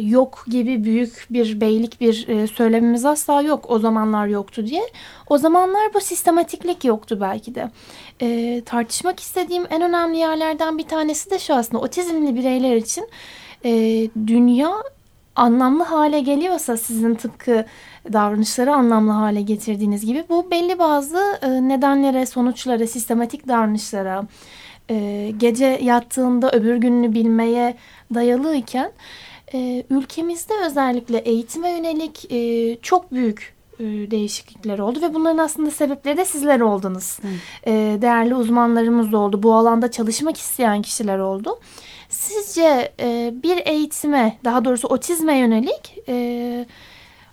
yok 0.00 0.44
gibi 0.48 0.84
büyük 0.84 1.26
bir 1.30 1.60
beylik 1.60 2.00
bir 2.00 2.28
e, 2.28 2.46
söylemimiz 2.46 3.04
asla 3.04 3.42
yok 3.42 3.64
o 3.68 3.78
zamanlar 3.78 4.26
yoktu 4.26 4.66
diye. 4.66 4.82
O 5.28 5.38
zamanlar 5.38 5.94
bu 5.94 6.00
sistematiklik 6.00 6.84
yoktu 6.84 7.18
belki 7.20 7.54
de. 7.54 7.70
E, 8.22 8.62
tartışmak 8.66 9.20
istediğim 9.20 9.66
en 9.70 9.82
önemli 9.82 10.18
yerlerden 10.18 10.78
bir 10.78 10.88
tanesi 10.88 11.30
de 11.30 11.38
şu 11.38 11.54
aslında 11.54 11.82
otizmli 11.82 12.36
bireyler 12.36 12.76
için 12.76 13.08
e, 13.64 13.70
dünya 14.26 14.70
anlamlı 15.36 15.82
hale 15.82 16.20
geliyorsa 16.20 16.76
sizin 16.76 17.14
tıpkı 17.14 17.64
davranışları 18.12 18.74
anlamlı 18.74 19.12
hale 19.12 19.42
getirdiğiniz 19.42 20.06
gibi 20.06 20.24
bu 20.28 20.50
belli 20.50 20.78
bazı 20.78 21.38
e, 21.42 21.68
nedenlere, 21.68 22.26
sonuçlara, 22.26 22.86
sistematik 22.86 23.48
davranışlara, 23.48 24.24
e, 24.90 25.32
gece 25.36 25.78
yattığında 25.82 26.50
öbür 26.50 26.76
gününü 26.76 27.12
bilmeye 27.12 27.76
dayalı 28.14 28.56
iken 28.56 28.92
e, 29.54 29.84
ülkemizde 29.90 30.54
özellikle 30.66 31.18
eğitime 31.18 31.70
yönelik 31.70 32.32
e, 32.32 32.76
çok 32.82 33.12
büyük 33.12 33.54
e, 33.80 33.84
değişiklikler 33.84 34.78
oldu 34.78 35.02
ve 35.02 35.14
bunların 35.14 35.38
aslında 35.38 35.70
sebepleri 35.70 36.16
de 36.16 36.24
sizler 36.24 36.60
oldunuz. 36.60 37.18
E, 37.66 37.72
değerli 38.02 38.34
uzmanlarımız 38.34 39.12
da 39.12 39.18
oldu. 39.18 39.42
Bu 39.42 39.54
alanda 39.54 39.90
çalışmak 39.90 40.36
isteyen 40.36 40.82
kişiler 40.82 41.18
oldu. 41.18 41.58
Sizce 42.08 42.92
e, 43.00 43.34
bir 43.42 43.66
eğitime, 43.66 44.38
daha 44.44 44.64
doğrusu 44.64 44.88
otizme 44.88 45.38
yönelik 45.38 45.96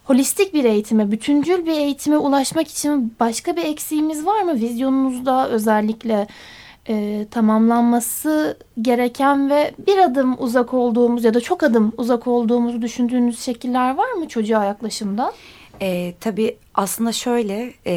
holistik 0.04 0.54
bir 0.54 0.64
eğitime, 0.64 1.12
bütüncül 1.12 1.66
bir 1.66 1.72
eğitime 1.72 2.18
ulaşmak 2.18 2.68
için 2.68 3.16
başka 3.20 3.56
bir 3.56 3.64
eksiğimiz 3.64 4.26
var 4.26 4.42
mı? 4.44 4.54
Vizyonunuzda 4.54 5.50
özellikle 5.50 6.28
e, 6.90 7.26
tamamlanması 7.32 8.58
gereken 8.82 9.50
ve 9.50 9.72
bir 9.88 9.98
adım 9.98 10.36
uzak 10.40 10.74
olduğumuz 10.74 11.24
ya 11.24 11.34
da 11.34 11.40
çok 11.40 11.64
adım 11.64 11.92
uzak 11.98 12.28
olduğumuzu 12.28 12.82
düşündüğünüz 12.82 13.40
şekiller 13.40 13.96
var 13.96 14.12
mı 14.12 14.28
çocuğa 14.28 14.66
yaklaşımda? 14.66 15.34
E, 15.82 16.14
tabii 16.20 16.58
aslında 16.74 17.12
şöyle 17.12 17.74
e, 17.88 17.96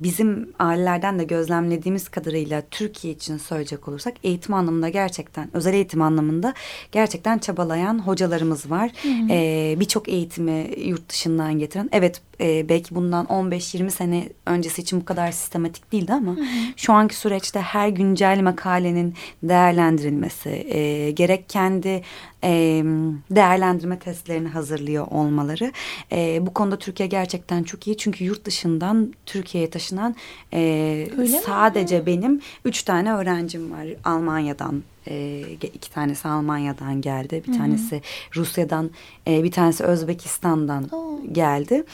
bizim 0.00 0.52
ailelerden 0.58 1.18
de 1.18 1.24
gözlemlediğimiz 1.24 2.08
kadarıyla 2.08 2.62
Türkiye 2.70 3.14
için 3.14 3.38
söyleyecek 3.38 3.88
olursak 3.88 4.14
eğitim 4.24 4.54
anlamında 4.54 4.88
gerçekten 4.88 5.48
özel 5.52 5.74
eğitim 5.74 6.02
anlamında 6.02 6.54
gerçekten 6.92 7.38
çabalayan 7.38 7.98
hocalarımız 7.98 8.70
var. 8.70 8.90
E, 9.30 9.80
Birçok 9.80 10.08
eğitimi 10.08 10.70
yurt 10.84 11.08
dışından 11.08 11.58
getiren 11.58 11.88
evet 11.92 12.20
e, 12.40 12.68
belki 12.68 12.94
bundan 12.94 13.26
15-20 13.26 13.90
sene 13.90 14.28
öncesi 14.46 14.82
için 14.82 15.00
bu 15.00 15.04
kadar 15.04 15.32
sistematik 15.32 15.92
değildi 15.92 16.12
ama 16.12 16.32
hı. 16.32 16.40
şu 16.76 16.92
anki 16.92 17.16
süreçte 17.16 17.60
her 17.60 17.88
güncel 17.88 18.40
makalenin 18.40 19.14
değerlendirilmesi 19.42 20.48
e, 20.50 21.10
gerek 21.10 21.48
kendi 21.48 22.02
e, 22.44 22.82
değerlendirme 23.30 23.98
testlerini 23.98 24.48
hazırlıyor 24.48 25.06
olmaları 25.10 25.72
e, 26.12 26.46
bu 26.46 26.54
konuda 26.54 26.78
Türkiye 26.78 27.08
gerçekten 27.08 27.62
çok 27.62 27.86
iyi 27.86 27.87
çünkü 27.96 28.24
yurt 28.24 28.44
dışından 28.44 29.14
Türkiye'ye 29.26 29.70
taşınan 29.70 30.14
e, 30.52 31.08
sadece 31.44 32.00
mi? 32.00 32.06
benim 32.06 32.40
üç 32.64 32.82
tane 32.82 33.14
öğrencim 33.14 33.72
var 33.72 33.86
Almanya'dan 34.04 34.82
e, 35.08 35.40
iki 35.74 35.90
tanesi 35.90 36.28
Almanya'dan 36.28 37.00
geldi. 37.00 37.42
Bir 37.46 37.52
Hı 37.52 37.56
-hı. 37.56 37.58
tanesi 37.58 38.02
Rusya'dan, 38.36 38.90
e, 39.26 39.44
bir 39.44 39.50
tanesi 39.50 39.84
Özbekistan'dan 39.84 40.88
Oo. 40.92 41.20
geldi. 41.32 41.84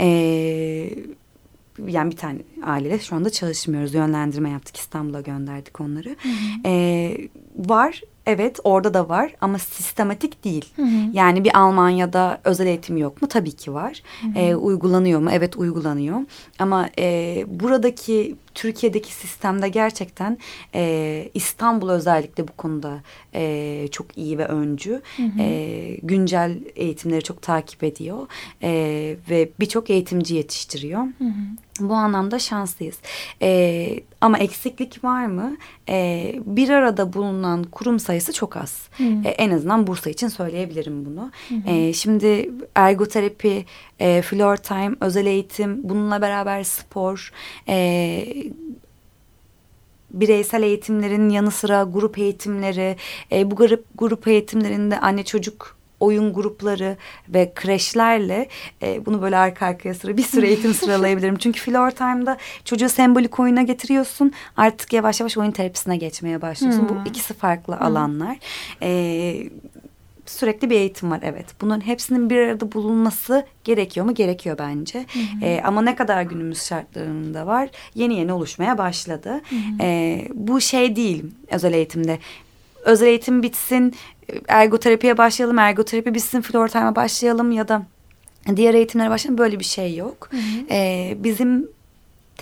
E, 0.00 0.06
yani 1.86 2.10
bir 2.10 2.16
tane 2.16 2.38
aileyle 2.62 2.98
şu 2.98 3.16
anda 3.16 3.30
çalışmıyoruz. 3.30 3.94
Yönlendirme 3.94 4.50
yaptık. 4.50 4.76
İstanbul'a 4.76 5.20
gönderdik 5.20 5.80
onları. 5.80 6.08
Hı 6.08 6.28
hı. 6.28 6.68
E, 6.68 7.16
var 7.56 8.02
Evet 8.26 8.60
orada 8.64 8.94
da 8.94 9.08
var 9.08 9.34
ama 9.40 9.58
sistematik 9.58 10.44
değil. 10.44 10.64
Hı 10.76 10.82
hı. 10.82 11.10
Yani 11.12 11.44
bir 11.44 11.58
Almanya'da 11.58 12.40
özel 12.44 12.66
eğitim 12.66 12.96
yok 12.96 13.22
mu? 13.22 13.28
Tabii 13.28 13.52
ki 13.52 13.74
var. 13.74 14.02
Hı 14.20 14.26
hı. 14.26 14.38
E, 14.38 14.56
uygulanıyor 14.56 15.20
mu? 15.20 15.30
Evet 15.32 15.56
uygulanıyor. 15.56 16.18
Ama 16.58 16.88
e, 16.98 17.44
buradaki 17.46 18.36
Türkiye'deki 18.54 19.12
sistemde 19.12 19.68
gerçekten 19.68 20.38
e, 20.74 21.28
İstanbul 21.34 21.90
özellikle 21.90 22.48
bu 22.48 22.52
konuda 22.52 23.02
e, 23.34 23.88
çok 23.90 24.18
iyi 24.18 24.38
ve 24.38 24.46
öncü. 24.46 25.02
Hı 25.16 25.22
hı. 25.22 25.42
E, 25.42 25.96
güncel 26.02 26.58
eğitimleri 26.76 27.22
çok 27.22 27.42
takip 27.42 27.84
ediyor 27.84 28.26
e, 28.62 28.70
ve 29.30 29.48
birçok 29.60 29.90
eğitimci 29.90 30.34
yetiştiriyor. 30.34 31.00
Hı 31.00 31.24
hı. 31.24 31.73
Bu 31.80 31.94
anlamda 31.94 32.38
şanslıyız. 32.38 32.98
Ee, 33.42 34.00
ama 34.20 34.38
eksiklik 34.38 35.04
var 35.04 35.26
mı? 35.26 35.56
Ee, 35.88 36.34
bir 36.46 36.68
arada 36.70 37.12
bulunan 37.12 37.64
kurum 37.64 38.00
sayısı 38.00 38.32
çok 38.32 38.56
az. 38.56 38.88
Ee, 39.24 39.28
en 39.28 39.50
azından 39.50 39.86
Bursa 39.86 40.10
için 40.10 40.28
söyleyebilirim 40.28 41.06
bunu. 41.06 41.30
Ee, 41.66 41.92
şimdi 41.92 42.50
ergoterapi, 42.74 43.64
e, 44.00 44.22
floor 44.22 44.56
time, 44.56 44.96
özel 45.00 45.26
eğitim, 45.26 45.88
bununla 45.88 46.22
beraber 46.22 46.62
spor, 46.62 47.32
e, 47.68 48.26
bireysel 50.10 50.62
eğitimlerin 50.62 51.28
yanı 51.28 51.50
sıra 51.50 51.82
grup 51.82 52.18
eğitimleri, 52.18 52.96
e, 53.32 53.50
bu 53.50 53.56
grup 53.56 53.84
grup 53.94 54.28
eğitimlerinde 54.28 55.00
anne 55.00 55.24
çocuk 55.24 55.76
oyun 56.04 56.32
grupları 56.32 56.96
ve 57.28 57.52
kreşlerle 57.54 58.48
e, 58.82 59.06
bunu 59.06 59.22
böyle 59.22 59.36
arka 59.36 59.66
arkaya 59.66 59.94
sıra 59.94 60.16
bir 60.16 60.22
sürü 60.22 60.46
eğitim 60.46 60.74
sıralayabilirim. 60.74 61.36
Çünkü 61.36 61.60
Floor 61.60 61.90
Time'da 61.90 62.36
çocuğu 62.64 62.88
sembolik 62.88 63.40
oyuna 63.40 63.62
getiriyorsun. 63.62 64.32
Artık 64.56 64.92
yavaş 64.92 65.20
yavaş 65.20 65.38
oyun 65.38 65.50
terapisine 65.50 65.96
geçmeye 65.96 66.42
başlıyorsun. 66.42 66.88
Hmm. 66.88 66.88
Bu 66.88 67.08
ikisi 67.08 67.34
farklı 67.34 67.76
hmm. 67.76 67.86
alanlar. 67.86 68.36
E, 68.82 69.48
sürekli 70.26 70.70
bir 70.70 70.76
eğitim 70.76 71.10
var 71.10 71.20
evet. 71.22 71.46
Bunların 71.60 71.86
hepsinin 71.86 72.30
bir 72.30 72.38
arada 72.38 72.72
bulunması 72.72 73.46
gerekiyor 73.64 74.06
mu? 74.06 74.14
Gerekiyor 74.14 74.58
bence. 74.58 74.98
Hı 74.98 75.18
hı. 75.18 75.44
E, 75.44 75.62
ama 75.62 75.82
ne 75.82 75.96
kadar 75.96 76.22
günümüz 76.22 76.62
şartlarında 76.62 77.46
var 77.46 77.68
yeni 77.94 78.14
yeni 78.14 78.32
oluşmaya 78.32 78.78
başladı. 78.78 79.30
Hı 79.30 79.56
hı. 79.56 79.60
E, 79.80 80.28
bu 80.34 80.60
şey 80.60 80.96
değil 80.96 81.24
özel 81.50 81.72
eğitimde. 81.72 82.18
Özel 82.84 83.06
eğitim 83.06 83.42
bitsin 83.42 83.94
ergoterapiye 84.48 85.18
başlayalım, 85.18 85.58
ergoterapi 85.58 86.14
bitsin, 86.14 86.40
floor 86.40 86.68
time'a 86.68 86.96
başlayalım 86.96 87.52
ya 87.52 87.68
da 87.68 87.82
diğer 88.56 88.74
eğitimlere 88.74 89.10
başlayalım 89.10 89.38
böyle 89.38 89.58
bir 89.58 89.64
şey 89.64 89.96
yok. 89.96 90.28
Hı 90.30 90.36
hı. 90.36 90.66
Ee, 90.70 91.16
bizim 91.18 91.68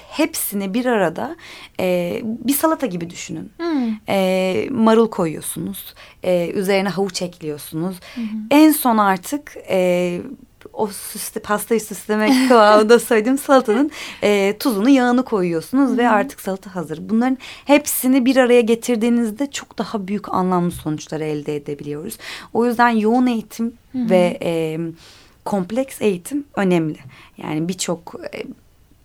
hepsini 0.08 0.74
bir 0.74 0.86
arada 0.86 1.36
e, 1.80 2.20
bir 2.24 2.52
salata 2.52 2.86
gibi 2.86 3.10
düşünün. 3.10 3.50
Hmm. 3.56 3.94
E, 4.08 4.68
marul 4.70 5.10
koyuyorsunuz. 5.10 5.94
E, 6.22 6.50
üzerine 6.54 6.88
havuç 6.88 7.22
ekliyorsunuz. 7.22 7.96
Hmm. 8.14 8.24
En 8.50 8.72
son 8.72 8.98
artık 8.98 9.56
e, 9.68 10.20
o 10.72 10.86
süsle, 10.86 11.40
pastayı 11.40 11.80
süslemek 11.80 12.32
kıvamında 12.48 12.98
söylediğim 12.98 13.38
salatanın 13.38 13.90
e, 14.22 14.56
tuzunu 14.58 14.88
yağını 14.88 15.24
koyuyorsunuz 15.24 15.90
Hı 15.90 15.94
-hı. 15.94 15.98
ve 15.98 16.08
artık 16.08 16.40
salata 16.40 16.74
hazır. 16.74 16.98
Bunların 17.08 17.38
hepsini 17.64 18.24
bir 18.24 18.36
araya 18.36 18.60
getirdiğinizde 18.60 19.50
çok 19.50 19.78
daha 19.78 20.08
büyük 20.08 20.34
anlamlı 20.34 20.70
sonuçlar 20.70 21.20
elde 21.20 21.56
edebiliyoruz. 21.56 22.18
O 22.52 22.66
yüzden 22.66 22.88
yoğun 22.88 23.26
eğitim 23.26 23.72
Hı 23.92 23.98
-hı. 23.98 24.10
ve 24.10 24.38
e, 24.42 24.78
kompleks 25.44 26.02
eğitim 26.02 26.44
önemli. 26.56 26.98
Yani 27.38 27.68
birçok 27.68 28.14
e, 28.34 28.42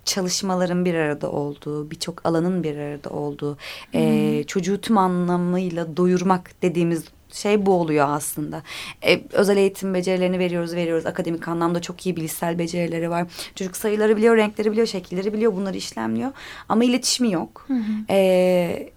çalışmaların 0.05 0.85
bir 0.85 0.93
arada 0.93 1.31
olduğu, 1.31 1.91
birçok 1.91 2.25
alanın 2.25 2.63
bir 2.63 2.77
arada 2.77 3.09
olduğu, 3.09 3.57
hmm. 3.91 4.01
e, 4.01 4.43
çocuğu 4.43 4.81
tüm 4.81 4.97
anlamıyla 4.97 5.97
doyurmak 5.97 6.51
dediğimiz 6.61 7.03
şey 7.37 7.65
bu 7.65 7.73
oluyor 7.73 8.07
aslında. 8.09 8.63
E, 9.05 9.21
özel 9.31 9.57
eğitim 9.57 9.93
becerilerini 9.93 10.39
veriyoruz, 10.39 10.75
veriyoruz. 10.75 11.05
Akademik 11.05 11.47
anlamda 11.47 11.81
çok 11.81 12.05
iyi 12.05 12.15
bilişsel 12.15 12.59
becerileri 12.59 13.09
var. 13.09 13.27
Çocuk 13.55 13.77
sayıları 13.77 14.17
biliyor, 14.17 14.37
renkleri 14.37 14.71
biliyor, 14.71 14.87
şekilleri 14.87 15.33
biliyor, 15.33 15.55
bunları 15.55 15.77
işlemliyor. 15.77 16.31
Ama 16.69 16.83
iletişimi 16.83 17.31
yok. 17.31 17.67
E, 18.09 18.89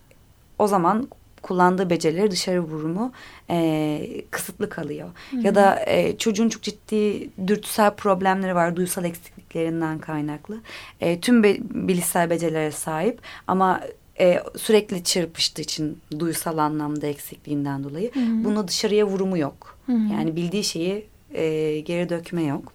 o 0.58 0.66
zaman 0.66 1.08
kullandığı 1.42 1.90
becerileri 1.90 2.30
dışarı 2.30 2.60
vurumu 2.60 3.12
e, 3.50 4.00
kısıtlı 4.30 4.68
kalıyor. 4.68 5.08
Ya 5.32 5.54
da 5.54 5.84
e, 5.86 6.18
çocuğun 6.18 6.48
çok 6.48 6.62
ciddi 6.62 7.30
dürtüsel 7.46 7.94
problemleri 7.94 8.54
var, 8.54 8.76
duysal 8.76 9.04
eksikliklerinden 9.04 9.98
kaynaklı. 9.98 10.60
E, 11.00 11.20
tüm 11.20 11.42
be, 11.42 11.56
bilişsel 11.60 12.30
becerilere 12.30 12.70
sahip 12.70 13.20
ama 13.46 13.80
e, 14.20 14.42
sürekli 14.56 15.04
çırpıştığı 15.04 15.62
için 15.62 15.98
duysal 16.18 16.58
anlamda 16.58 17.06
eksikliğinden 17.06 17.84
dolayı 17.84 18.10
bunu 18.44 18.68
dışarıya 18.68 19.06
vurumu 19.06 19.38
yok. 19.38 19.78
Yani 20.12 20.36
bildiği 20.36 20.64
şeyi 20.64 21.06
e, 21.34 21.80
geri 21.80 22.08
dökme 22.08 22.42
yok. 22.42 22.72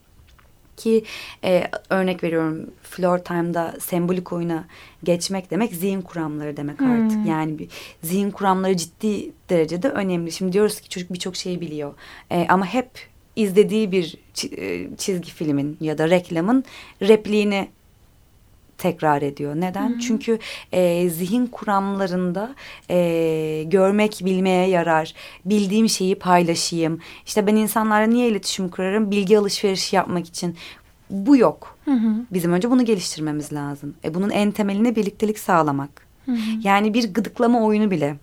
Ki 0.77 1.03
e, 1.43 1.63
örnek 1.89 2.23
veriyorum 2.23 2.71
floor 2.83 3.17
time'da 3.17 3.75
sembolik 3.79 4.33
oyuna 4.33 4.65
geçmek 5.03 5.51
demek 5.51 5.73
zihin 5.73 6.01
kuramları 6.01 6.57
demek 6.57 6.81
artık. 6.81 7.25
Yani 7.27 7.59
bir 7.59 7.67
zihin 8.03 8.31
kuramları 8.31 8.77
ciddi 8.77 9.31
derecede 9.49 9.89
önemli. 9.89 10.31
Şimdi 10.31 10.53
diyoruz 10.53 10.81
ki 10.81 10.89
çocuk 10.89 11.13
birçok 11.13 11.35
şeyi 11.35 11.61
biliyor. 11.61 11.93
E, 12.31 12.47
ama 12.49 12.65
hep 12.65 12.89
izlediği 13.35 13.91
bir 13.91 14.17
e, 14.57 14.87
çizgi 14.97 15.31
filmin 15.31 15.77
ya 15.81 15.97
da 15.97 16.09
reklamın 16.09 16.63
repliğini 17.01 17.67
tekrar 18.77 19.21
ediyor. 19.21 19.55
Neden? 19.55 19.99
Çünkü 19.99 20.39
e, 20.71 21.09
zihin 21.09 21.47
kuramlarında 21.47 22.55
e, 22.89 23.63
görmek 23.67 24.21
bilmeye 24.25 24.69
yarar. 24.69 25.13
Bildiğim 25.45 25.89
şeyi 25.89 26.15
paylaşayım. 26.15 26.99
İşte 27.25 27.47
ben 27.47 27.55
insanlarla 27.55 28.07
niye 28.07 28.27
iletişim 28.27 28.69
kurarım? 28.69 29.11
Bilgi 29.11 29.39
alışverişi 29.39 29.95
yapmak 29.95 30.27
için. 30.27 30.55
Bu 31.09 31.37
yok. 31.37 31.77
Bizim 32.31 32.53
önce 32.53 32.71
bunu 32.71 32.85
geliştirmemiz 32.85 33.53
lazım. 33.53 33.93
E, 34.03 34.13
bunun 34.13 34.29
en 34.29 34.51
temeline 34.51 34.95
birliktelik 34.95 35.39
sağlamak. 35.39 36.05
Yani 36.63 36.93
bir 36.93 37.13
gıdıklama 37.13 37.63
oyunu 37.63 37.91
bile 37.91 38.15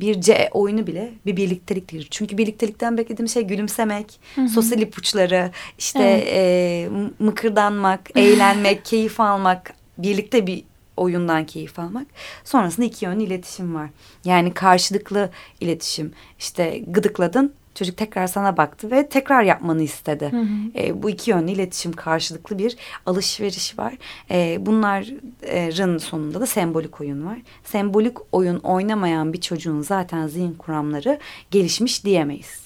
bir 0.00 0.20
C 0.20 0.48
oyunu 0.52 0.86
bile 0.86 1.12
bir 1.26 1.36
birlikteliktir. 1.36 2.08
Çünkü 2.10 2.38
birliktelikten 2.38 2.98
beklediğim 2.98 3.28
şey 3.28 3.42
gülümsemek, 3.42 4.20
sosyal 4.54 4.80
ipuçları, 4.80 5.50
işte 5.78 6.02
Evet. 6.02 6.28
e, 6.32 6.88
mıkırdanmak, 7.18 8.00
eğlenmek, 8.16 8.84
keyif 8.84 9.20
almak, 9.20 9.74
birlikte 9.98 10.46
bir 10.46 10.64
oyundan 10.96 11.46
keyif 11.46 11.78
almak. 11.78 12.06
Sonrasında 12.44 12.86
iki 12.86 13.04
yönlü 13.04 13.22
iletişim 13.22 13.74
var. 13.74 13.90
Yani 14.24 14.54
karşılıklı 14.54 15.30
iletişim. 15.60 16.12
İşte 16.38 16.78
gıdıkladın, 16.86 17.52
çocuk 17.74 17.96
tekrar 17.96 18.26
sana 18.26 18.56
baktı 18.56 18.90
ve 18.90 19.08
tekrar 19.08 19.42
yapmanı 19.42 19.82
istedi. 19.82 20.32
E, 20.74 21.02
bu 21.02 21.10
iki 21.10 21.30
yönlü 21.30 21.50
iletişim 21.50 21.92
karşılıklı 21.92 22.58
bir 22.58 22.76
alışveriş 23.06 23.78
var. 23.78 23.94
E, 24.30 24.58
bunların 24.66 25.98
sonunda 25.98 26.40
da 26.40 26.46
sembolik 26.46 27.00
oyun 27.00 27.26
var. 27.26 27.38
Sembolik 27.64 28.34
oyun 28.34 28.58
oynamayan 28.58 29.32
bir 29.32 29.40
çocuğun 29.40 29.80
zaten 29.80 30.26
zihin 30.26 30.54
kuramları 30.54 31.18
gelişmiş 31.50 32.04
diyemeyiz. 32.04 32.60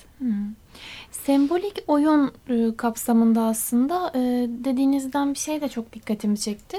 Sembolik 1.10 1.84
oyun 1.87 2.32
e, 2.49 2.76
kapsamında 2.76 3.42
aslında 3.42 4.12
e, 4.14 4.20
dediğinizden 4.64 5.34
bir 5.34 5.38
şey 5.38 5.60
de 5.60 5.68
çok 5.68 5.92
dikkatimi 5.92 6.38
çekti. 6.38 6.76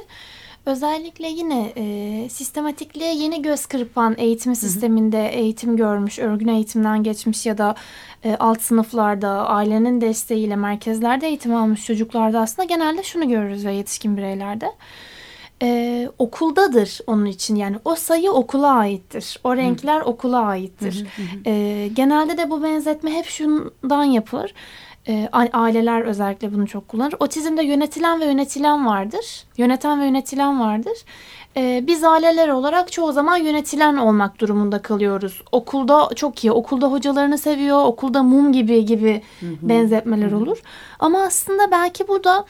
Özellikle 0.65 1.27
yine 1.27 1.73
e, 1.77 2.29
sistematikliğe 2.29 3.15
yeni 3.15 3.41
göz 3.41 3.65
kırpan 3.65 4.15
eğitim 4.17 4.55
sisteminde 4.55 5.27
eğitim 5.27 5.77
görmüş, 5.77 6.19
örgün 6.19 6.47
eğitimden 6.47 7.03
geçmiş 7.03 7.45
ya 7.45 7.57
da 7.57 7.75
e, 8.23 8.35
alt 8.35 8.61
sınıflarda 8.61 9.29
ailenin 9.29 10.01
desteğiyle 10.01 10.55
merkezlerde 10.55 11.27
eğitim 11.27 11.55
almış 11.55 11.85
çocuklarda 11.85 12.39
aslında 12.39 12.67
genelde 12.67 13.03
şunu 13.03 13.29
görürüz 13.29 13.65
ve 13.65 13.73
yetişkin 13.73 14.17
bireylerde. 14.17 14.71
Ee, 15.63 16.09
okuldadır 16.19 16.99
onun 17.07 17.25
için 17.25 17.55
yani 17.55 17.77
o 17.85 17.95
sayı 17.95 18.31
okula 18.31 18.67
aittir. 18.67 19.39
O 19.43 19.55
renkler 19.55 20.01
okula 20.01 20.39
aittir. 20.39 21.05
Ee, 21.45 21.89
genelde 21.93 22.37
de 22.37 22.49
bu 22.49 22.63
benzetme 22.63 23.11
hep 23.11 23.25
şundan 23.25 24.03
yapılır. 24.03 24.53
Ee, 25.07 25.29
aileler 25.53 26.01
özellikle 26.01 26.53
bunu 26.53 26.67
çok 26.67 26.87
kullanır. 26.87 27.15
Otizmde 27.19 27.63
yönetilen 27.63 28.19
ve 28.21 28.25
yönetilen 28.25 28.85
vardır. 28.85 29.43
Yöneten 29.57 30.01
ve 30.01 30.05
yönetilen 30.05 30.59
vardır. 30.59 30.97
Ee, 31.57 31.83
biz 31.87 32.03
aileler 32.03 32.47
olarak 32.47 32.91
çoğu 32.91 33.11
zaman 33.11 33.37
yönetilen 33.37 33.97
olmak 33.97 34.39
durumunda 34.39 34.81
kalıyoruz. 34.81 35.41
Okulda 35.51 36.09
çok 36.15 36.43
iyi, 36.43 36.51
okulda 36.51 36.91
hocalarını 36.91 37.37
seviyor, 37.37 37.85
okulda 37.85 38.23
mum 38.23 38.53
gibi 38.53 38.85
gibi 38.85 39.21
benzetmeler 39.61 40.31
olur. 40.31 40.61
Ama 40.99 41.21
aslında 41.21 41.71
belki 41.71 42.07
bu 42.07 42.23
da 42.23 42.45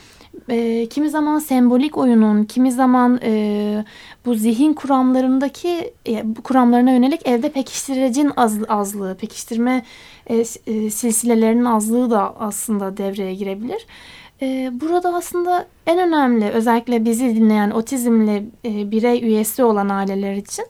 e, 0.50 0.88
kimi 0.90 1.10
zaman 1.10 1.40
sembolik 1.40 1.98
oyunun, 1.98 2.44
kimi 2.44 2.72
zaman 2.72 3.20
e, 3.24 3.86
bu 4.26 4.36
zihin 4.36 4.74
kuramlarındaki 4.74 5.94
e, 6.08 6.36
bu 6.36 6.42
kuramlarına 6.42 6.92
yönelik 6.92 7.28
evde 7.28 7.50
pekiştiricinin 7.50 8.32
az, 8.38 8.58
azlığı, 8.68 9.18
pekiştirme 9.18 9.84
e, 10.28 10.36
e, 10.38 10.90
silsilelerinin 10.90 11.66
azlığı 11.66 12.12
da 12.12 12.36
aslında 12.40 12.98
devreye 12.98 13.34
girebilir. 13.34 13.86
E, 14.42 14.72
burada 14.74 15.16
aslında 15.16 15.68
en 15.88 16.00
önemli 16.00 16.50
özellikle 16.50 17.06
bizi 17.06 17.36
dinleyen 17.36 17.72
otizmli 17.72 18.46
e, 18.66 18.92
birey 18.92 19.24
üyesi 19.24 19.64
olan 19.64 19.90
aileler 19.90 20.34
için 20.34 20.66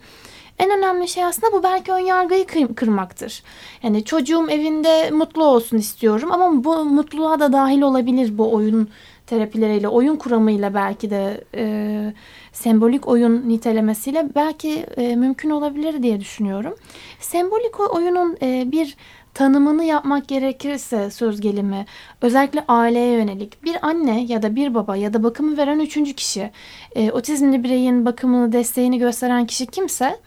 en 0.60 0.78
önemli 0.78 1.08
şey 1.08 1.24
aslında 1.24 1.54
bu 1.54 1.64
belki 1.64 1.92
ön 1.92 2.00
yargıyı 2.00 2.48
kır- 2.48 2.76
kırmaktır. 2.76 3.44
Yani 3.84 4.04
çocuğum 4.06 4.50
evinde 4.50 5.10
mutlu 5.12 5.44
olsun 5.44 5.78
istiyorum 5.78 6.32
ama 6.32 6.64
bu 6.64 6.86
mutluluğa 6.86 7.40
da 7.40 7.54
dahil 7.54 7.82
olabilir 7.82 8.38
bu 8.38 8.54
oyun 8.54 8.90
terapileriyle, 9.28 9.88
oyun 9.88 10.16
kuramıyla 10.16 10.74
belki 10.74 11.10
de 11.10 11.44
e, 11.56 12.14
sembolik 12.52 13.08
oyun 13.08 13.50
nitelemesiyle 13.50 14.30
belki 14.36 14.86
e, 14.98 15.16
mümkün 15.16 15.50
olabilir 15.50 16.04
diye 16.04 16.20
düşünüyorum. 16.20 16.76
Sembolik 17.20 17.80
oyunun 17.96 18.38
e, 18.42 18.72
bir 18.72 18.98
tanımını 19.34 19.84
yapmak 19.84 20.28
gerekirse 20.28 21.12
söz 21.12 21.42
gelimi 21.42 21.86
özellikle 22.22 22.66
aileye 22.68 23.14
yönelik 23.14 23.64
bir 23.64 23.88
anne 23.88 24.24
ya 24.24 24.42
da 24.42 24.56
bir 24.56 24.74
baba 24.74 24.96
ya 24.96 25.14
da 25.14 25.24
bakımı 25.24 25.58
veren 25.58 25.80
üçüncü 25.80 26.14
kişi 26.14 26.52
e, 26.96 27.12
otizmli 27.12 27.64
bireyin 27.64 28.06
bakımını 28.06 28.52
desteğini 28.52 29.00
gösteren 29.00 29.46
kişi 29.46 29.66
kimse 29.66 30.20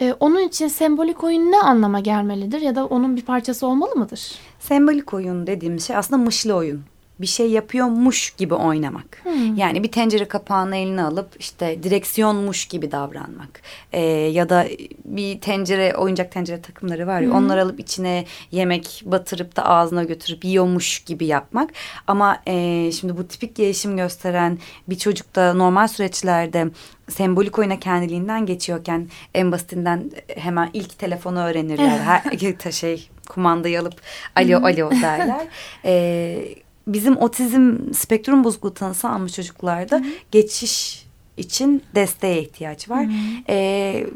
e, 0.00 0.12
onun 0.20 0.48
için 0.48 0.68
sembolik 0.68 1.24
oyun 1.24 1.52
ne 1.52 1.60
anlama 1.60 2.00
gelmelidir 2.00 2.60
ya 2.60 2.74
da 2.74 2.86
onun 2.86 3.16
bir 3.16 3.22
parçası 3.22 3.66
olmalı 3.66 3.94
mıdır? 3.96 4.32
Sembolik 4.58 5.14
oyun 5.14 5.46
dediğim 5.46 5.80
şey 5.80 5.96
aslında 5.96 6.22
mışlı 6.22 6.54
oyun. 6.54 6.82
Bir 7.20 7.26
şey 7.26 7.50
yapıyormuş 7.50 8.30
gibi 8.30 8.54
oynamak. 8.54 9.22
Yani 9.56 9.82
bir 9.82 9.92
tencere 9.92 10.24
kapağını 10.24 10.76
eline 10.76 11.02
alıp 11.02 11.28
işte 11.38 11.82
direksiyonmuş 11.82 12.66
gibi 12.66 12.92
davranmak. 12.92 13.60
Ee, 13.92 14.00
ya 14.10 14.48
da 14.48 14.66
bir 15.04 15.40
tencere, 15.40 15.96
oyuncak 15.96 16.32
tencere 16.32 16.62
takımları 16.62 17.06
var 17.06 17.20
ya 17.20 17.32
onları 17.32 17.62
alıp 17.62 17.80
içine 17.80 18.24
yemek 18.50 19.02
batırıp 19.06 19.56
da 19.56 19.64
ağzına 19.66 20.04
götürüp 20.04 20.44
yiyormuş 20.44 20.98
gibi 20.98 21.26
yapmak. 21.26 21.70
Ama 22.06 22.42
e, 22.46 22.90
şimdi 22.92 23.16
bu 23.16 23.28
tipik 23.28 23.56
gelişim 23.56 23.96
gösteren 23.96 24.58
bir 24.88 24.98
çocukta 24.98 25.54
normal 25.54 25.88
süreçlerde 25.88 26.66
sembolik 27.08 27.58
oyuna 27.58 27.80
kendiliğinden 27.80 28.46
geçiyorken 28.46 29.08
en 29.34 29.52
basitinden 29.52 30.10
hemen 30.36 30.70
ilk 30.72 30.98
telefonu 30.98 31.38
öğrenirler. 31.38 31.98
Her 32.64 32.72
şey 32.72 33.08
kumandayı 33.28 33.80
alıp 33.80 33.94
alo 34.36 34.58
alo 34.58 34.90
derler. 34.90 35.46
Ee, 35.84 36.54
bizim 36.86 37.16
otizm 37.16 37.92
spektrum 37.94 38.44
bozukluğu 38.44 38.74
tanısı 38.74 39.08
almış 39.08 39.32
çocuklarda 39.34 40.04
geçiş 40.30 41.06
için 41.36 41.82
desteğe 41.94 42.42
ihtiyaç 42.42 42.90
var. 42.90 43.06
Ee, 43.48 44.06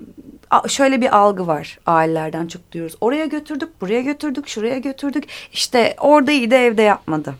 a- 0.50 0.68
şöyle 0.68 1.00
bir 1.00 1.16
algı 1.16 1.46
var 1.46 1.78
ailelerden 1.86 2.46
çok 2.46 2.72
duyuyoruz. 2.72 2.96
Oraya 3.00 3.26
götürdük, 3.26 3.80
buraya 3.80 4.00
götürdük, 4.00 4.48
şuraya 4.48 4.78
götürdük. 4.78 5.24
İşte 5.52 5.96
orada 6.00 6.32
iyi 6.32 6.50
de 6.50 6.56
evde 6.66 6.82
yapmadı. 6.82 7.34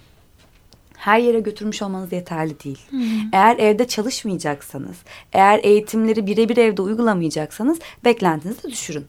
Her 0.97 1.19
yere 1.19 1.41
götürmüş 1.41 1.83
olmanız 1.83 2.13
yeterli 2.13 2.61
değil. 2.65 2.79
Eğer 3.33 3.57
evde 3.59 3.89
çalışmayacaksanız, 3.89 4.97
eğer 5.33 5.61
eğitimleri 5.63 6.27
birebir 6.27 6.57
evde 6.57 6.83
uygulamayacaksanız 6.83 7.79
beklentinizi 8.05 8.63
de 8.63 8.69
düşürün. 8.71 9.05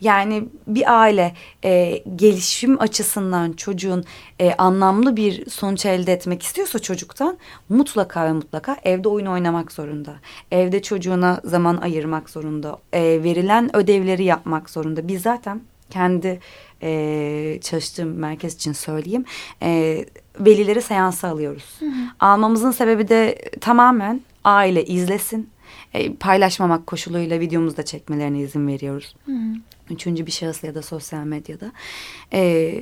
Yani 0.00 0.48
bir 0.66 1.00
aile 1.00 1.34
e, 1.64 2.02
gelişim 2.16 2.80
açısından 2.80 3.52
çocuğun 3.52 4.04
e, 4.40 4.54
anlamlı 4.54 5.16
bir 5.16 5.50
sonuç 5.50 5.86
elde 5.86 6.12
etmek 6.12 6.42
istiyorsa 6.42 6.78
çocuktan 6.78 7.38
mutlaka 7.68 8.24
ve 8.24 8.32
mutlaka 8.32 8.76
evde 8.84 9.08
oyun 9.08 9.26
oynamak 9.26 9.72
zorunda. 9.72 10.14
Evde 10.50 10.82
çocuğuna 10.82 11.40
zaman 11.44 11.76
ayırmak 11.76 12.30
zorunda. 12.30 12.78
E, 12.92 13.02
verilen 13.02 13.76
ödevleri 13.76 14.24
yapmak 14.24 14.70
zorunda. 14.70 15.08
Biz 15.08 15.22
zaten 15.22 15.60
kendi 15.90 16.40
e, 16.82 17.58
çalıştığım 17.62 18.08
merkez 18.08 18.54
için 18.54 18.72
söyleyeyim. 18.72 19.24
E, 19.62 20.04
velileri 20.40 20.82
seansa 20.82 21.28
alıyoruz. 21.28 21.80
Almamızın 22.20 22.70
sebebi 22.70 23.08
de 23.08 23.38
tamamen 23.60 24.20
aile 24.44 24.84
izlesin. 24.84 25.50
E, 25.94 26.14
paylaşmamak 26.14 26.86
koşuluyla 26.86 27.40
videomuzu 27.40 27.76
da 27.76 27.82
çekmelerine 27.82 28.40
izin 28.40 28.66
veriyoruz. 28.66 29.16
Üçüncü 29.90 30.26
bir 30.26 30.32
şahısla 30.32 30.68
ya 30.68 30.74
da 30.74 30.82
sosyal 30.82 31.24
medyada. 31.24 31.72
E, 32.32 32.74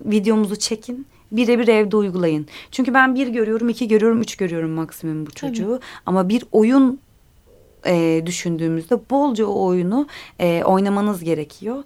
videomuzu 0.00 0.56
çekin. 0.56 1.06
Birebir 1.32 1.68
evde 1.68 1.96
uygulayın. 1.96 2.46
Çünkü 2.70 2.94
ben 2.94 3.14
bir 3.14 3.28
görüyorum, 3.28 3.68
iki 3.68 3.88
görüyorum, 3.88 4.20
üç 4.20 4.36
görüyorum 4.36 4.70
maksimum 4.70 5.26
bu 5.26 5.30
çocuğu. 5.30 5.80
Ama 6.06 6.28
bir 6.28 6.44
oyun 6.52 7.00
e, 7.86 8.22
düşündüğümüzde 8.26 9.10
bolca 9.10 9.46
o 9.46 9.66
oyunu 9.66 10.06
e, 10.40 10.62
oynamanız 10.64 11.24
gerekiyor. 11.24 11.84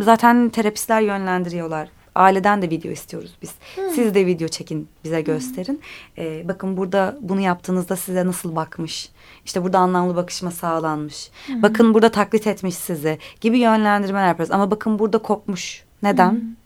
Zaten 0.00 0.48
terapistler 0.48 1.00
yönlendiriyorlar. 1.00 1.88
Aileden 2.14 2.62
de 2.62 2.70
video 2.70 2.92
istiyoruz 2.92 3.34
biz. 3.42 3.54
Siz 3.94 4.14
de 4.14 4.26
video 4.26 4.48
çekin, 4.48 4.88
bize 5.04 5.20
gösterin. 5.20 5.80
E, 6.18 6.48
bakın 6.48 6.76
burada 6.76 7.18
bunu 7.20 7.40
yaptığınızda 7.40 7.96
size 7.96 8.26
nasıl 8.26 8.56
bakmış. 8.56 9.08
İşte 9.44 9.62
burada 9.62 9.78
anlamlı 9.78 10.16
bakışma 10.16 10.50
sağlanmış. 10.50 11.30
Bakın 11.62 11.94
burada 11.94 12.10
taklit 12.10 12.46
etmiş 12.46 12.74
sizi 12.74 13.18
gibi 13.40 13.58
yönlendirmeler 13.58 14.28
yapıyoruz. 14.28 14.52
Ama 14.54 14.70
bakın 14.70 14.98
burada 14.98 15.18
kopmuş. 15.18 15.84
Neden? 16.02 16.56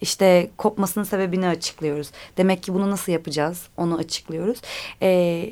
İşte 0.00 0.50
kopmasının 0.58 1.04
sebebini 1.04 1.48
açıklıyoruz. 1.48 2.10
Demek 2.36 2.62
ki 2.62 2.74
bunu 2.74 2.90
nasıl 2.90 3.12
yapacağız? 3.12 3.68
Onu 3.76 3.96
açıklıyoruz. 3.96 4.60
Ee, 5.02 5.50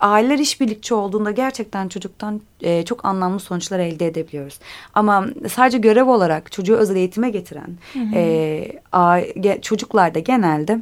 aileler 0.00 0.38
işbirlikçi 0.38 0.94
olduğunda 0.94 1.30
gerçekten 1.30 1.88
çocuktan 1.88 2.40
e, 2.62 2.84
çok 2.84 3.04
anlamlı 3.04 3.40
sonuçlar 3.40 3.78
elde 3.78 4.06
edebiliyoruz. 4.06 4.58
Ama 4.94 5.26
sadece 5.52 5.78
görev 5.78 6.08
olarak 6.08 6.52
çocuğu 6.52 6.76
özel 6.76 6.96
eğitime 6.96 7.30
getiren 7.30 7.70
e, 8.14 8.72
a- 8.92 9.20
ge- 9.20 9.60
çocuklarda 9.62 10.18
genelde 10.18 10.78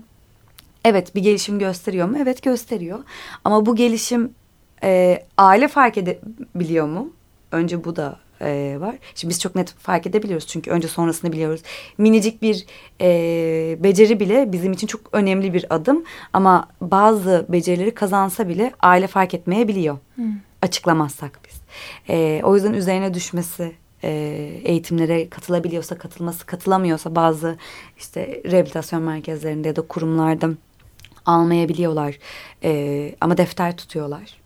evet 0.85 1.15
bir 1.15 1.23
gelişim 1.23 1.59
gösteriyor 1.59 2.09
mu? 2.09 2.17
Evet 2.23 2.43
gösteriyor. 2.43 2.99
Ama 3.45 3.67
bu 3.67 3.77
gelişim 3.77 4.31
e, 4.83 5.23
aile 5.39 5.69
fark 5.69 5.99
edebiliyor 5.99 6.87
mu? 6.87 7.11
Önce 7.53 7.85
bu 7.85 7.97
da 7.97 8.17
e, 8.40 8.77
var. 8.81 8.94
Şimdi 9.14 9.31
biz 9.31 9.40
çok 9.40 9.55
net 9.55 9.72
fark 9.72 10.07
edebiliyoruz 10.07 10.46
çünkü 10.46 10.70
önce 10.70 10.88
sonrasını 10.88 11.33
biliyoruz. 11.33 11.62
Minicik 11.98 12.42
bir 12.42 12.66
e, 13.01 13.77
beceri 13.83 14.20
bile 14.20 14.53
bizim 14.53 14.72
için 14.72 14.87
çok 14.87 15.01
önemli 15.12 15.55
bir 15.55 15.74
adım. 15.74 16.05
Ama 16.33 16.68
bazı 16.81 17.46
becerileri 17.48 17.94
kazansa 17.94 18.48
bile 18.48 18.72
aile 18.81 19.07
fark 19.07 19.35
etmeyebiliyor. 19.35 19.98
Açıklamazsak 20.62 21.40
biz. 21.48 21.61
E, 22.09 22.40
o 22.44 22.55
yüzden 22.55 22.72
üzerine 22.72 23.14
düşmesi 23.14 23.72
e, 24.05 24.11
eğitimlere 24.64 25.29
katılabiliyorsa 25.29 25.98
katılması 25.98 26.46
katılamıyorsa 26.46 27.14
bazı 27.14 27.57
işte 27.98 28.42
rehabilitasyon 28.44 29.03
merkezlerinde 29.03 29.68
ya 29.68 29.77
da 29.77 29.83
kurumlarda 29.83 30.51
almayabiliyorlar. 31.27 32.18
E, 32.62 33.14
ama 33.20 33.37
defter 33.37 33.77
tutuyorlar. 33.77 34.40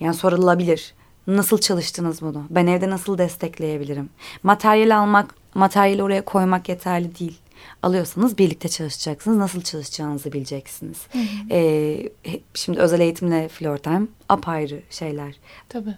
Yani 0.00 0.14
sorulabilir. 0.14 0.94
Nasıl 1.26 1.58
çalıştınız 1.58 2.22
bunu? 2.22 2.44
Ben 2.50 2.66
evde 2.66 2.90
nasıl 2.90 3.18
destekleyebilirim? 3.18 4.10
Materyal 4.42 4.98
almak, 4.98 5.34
materyali 5.54 6.02
oraya 6.02 6.24
koymak 6.24 6.68
yeterli 6.68 7.18
değil. 7.18 7.38
Alıyorsanız 7.82 8.38
birlikte 8.38 8.68
çalışacaksınız. 8.68 9.36
Nasıl 9.36 9.62
çalışacağınızı 9.62 10.32
bileceksiniz. 10.32 11.06
Ee, 11.50 12.08
şimdi 12.54 12.78
özel 12.78 13.00
eğitimle 13.00 13.48
floor 13.48 13.76
time 13.76 14.06
apayrı 14.28 14.82
şeyler. 14.90 15.34
Tabii. 15.68 15.94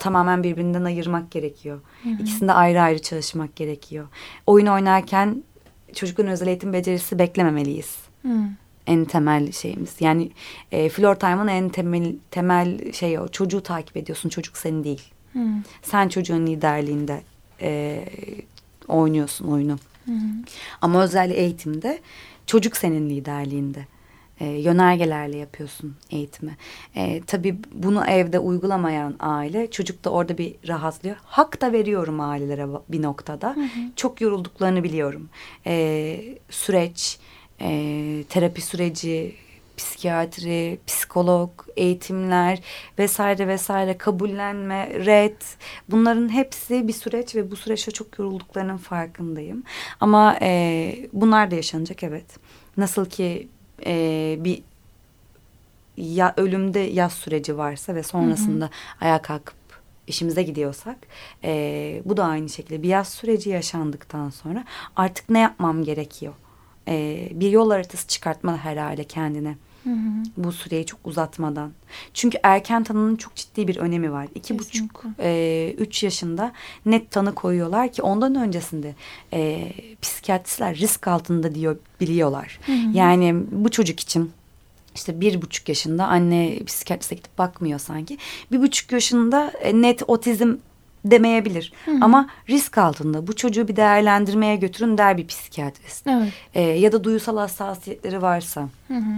Tamamen 0.00 0.42
birbirinden 0.42 0.84
ayırmak 0.84 1.30
gerekiyor. 1.30 1.80
İkisinde 2.20 2.52
ayrı 2.52 2.82
ayrı 2.82 3.02
çalışmak 3.02 3.56
gerekiyor. 3.56 4.08
Oyun 4.46 4.66
oynarken 4.66 5.42
çocukların 5.94 6.32
özel 6.32 6.46
eğitim 6.46 6.72
becerisi 6.72 7.18
beklememeliyiz 7.18 7.96
Hı. 8.22 8.28
En 8.86 9.04
temel 9.04 9.52
şeyimiz. 9.52 9.96
Yani 10.00 10.30
e, 10.72 10.88
floor 10.88 11.14
time'ın 11.14 11.48
en 11.48 11.68
temel 11.68 12.14
temel 12.30 12.92
şeyi 12.92 13.20
o. 13.20 13.28
Çocuğu 13.28 13.62
takip 13.62 13.96
ediyorsun. 13.96 14.28
Çocuk 14.28 14.56
senin 14.56 14.84
değil. 14.84 15.12
Hı. 15.32 15.46
Sen 15.82 16.08
çocuğun 16.08 16.46
liderliğinde 16.46 17.22
e, 17.60 18.04
oynuyorsun 18.88 19.48
oyunu. 19.48 19.78
Ama 20.80 21.02
özel 21.02 21.30
eğitimde 21.30 22.00
çocuk 22.46 22.76
senin 22.76 23.10
liderliğinde. 23.10 23.86
E, 24.40 24.46
yönergelerle 24.46 25.36
yapıyorsun 25.36 25.96
eğitimi. 26.10 26.56
E, 26.94 27.20
tabii 27.20 27.56
bunu 27.72 28.04
evde 28.06 28.38
uygulamayan 28.38 29.14
aile 29.20 29.70
çocuk 29.70 30.04
da 30.04 30.10
orada 30.10 30.38
bir 30.38 30.54
rahatlıyor. 30.68 31.16
Hak 31.24 31.60
da 31.60 31.72
veriyorum 31.72 32.20
ailelere 32.20 32.66
bir 32.88 33.02
noktada. 33.02 33.56
Çok 33.96 34.20
yorulduklarını 34.20 34.84
biliyorum. 34.84 35.28
E, 35.66 36.16
süreç, 36.50 37.18
e, 37.60 38.24
terapi 38.28 38.60
süreci, 38.60 39.34
psikiyatri, 39.76 40.78
psikolog, 40.86 41.50
eğitimler 41.76 42.58
vesaire 42.98 43.48
vesaire 43.48 43.98
kabullenme, 43.98 44.90
red 45.06 45.40
bunların 45.90 46.28
hepsi 46.28 46.88
bir 46.88 46.92
süreç 46.92 47.34
ve 47.34 47.50
bu 47.50 47.56
süreçte 47.56 47.90
çok 47.90 48.18
yorulduklarının 48.18 48.76
farkındayım. 48.76 49.62
Ama 50.00 50.36
e, 50.42 50.96
bunlar 51.12 51.50
da 51.50 51.54
yaşanacak 51.54 52.02
evet. 52.02 52.24
Nasıl 52.76 53.06
ki 53.06 53.48
e, 53.86 54.36
bir 54.40 54.62
ya 55.96 56.34
ölümde 56.36 56.78
yaz 56.78 57.12
süreci 57.12 57.58
varsa 57.58 57.94
ve 57.94 58.02
sonrasında 58.02 58.70
ayağa 59.00 59.22
kalkıp 59.22 59.54
işimize 60.06 60.42
gidiyorsak 60.42 60.96
e, 61.44 62.02
bu 62.04 62.16
da 62.16 62.24
aynı 62.24 62.48
şekilde 62.48 62.82
bir 62.82 62.88
yaz 62.88 63.08
süreci 63.08 63.50
yaşandıktan 63.50 64.30
sonra 64.30 64.64
artık 64.96 65.30
ne 65.30 65.38
yapmam 65.38 65.84
gerekiyor? 65.84 66.34
E, 66.90 67.28
bir 67.34 67.50
yol 67.50 67.70
haritası 67.70 68.06
çıkartmalı 68.08 68.56
herhalde 68.56 69.04
kendine 69.04 69.54
bu 70.36 70.52
süreyi 70.52 70.86
çok 70.86 71.00
uzatmadan. 71.04 71.72
Çünkü 72.14 72.38
erken 72.42 72.84
tanının 72.84 73.16
çok 73.16 73.36
ciddi 73.36 73.68
bir 73.68 73.76
önemi 73.76 74.12
var. 74.12 74.26
İki 74.34 74.58
buçuk, 74.58 75.04
e, 75.20 75.74
üç 75.78 76.02
yaşında 76.02 76.52
net 76.86 77.10
tanı 77.10 77.34
koyuyorlar 77.34 77.92
ki 77.92 78.02
ondan 78.02 78.34
öncesinde 78.34 78.94
e, 79.32 79.72
psikiyatristler 80.02 80.76
risk 80.76 81.08
altında 81.08 81.54
diyor 81.54 81.76
biliyorlar. 82.00 82.60
Yani 82.94 83.34
bu 83.50 83.70
çocuk 83.70 84.00
için 84.00 84.30
işte 84.94 85.20
bir 85.20 85.42
buçuk 85.42 85.68
yaşında 85.68 86.06
anne 86.06 86.58
psikiyatriste 86.66 87.14
gidip 87.14 87.38
bakmıyor 87.38 87.78
sanki. 87.78 88.18
Bir 88.52 88.62
buçuk 88.62 88.92
yaşında 88.92 89.52
e, 89.62 89.82
net 89.82 90.02
otizm 90.08 90.54
demeyebilir. 91.04 91.72
Ama 92.00 92.28
risk 92.48 92.78
altında 92.78 93.26
bu 93.26 93.36
çocuğu 93.36 93.68
bir 93.68 93.76
değerlendirmeye 93.76 94.56
götürün 94.56 94.98
der 94.98 95.16
bir 95.16 95.26
psikiyatrist. 95.26 96.06
Evet. 96.06 96.32
E, 96.54 96.60
ya 96.62 96.92
da 96.92 97.04
duygusal 97.04 97.36
hassasiyetleri 97.36 98.22
varsa 98.22 98.68
Hı 98.88 98.94
hı. 98.94 99.12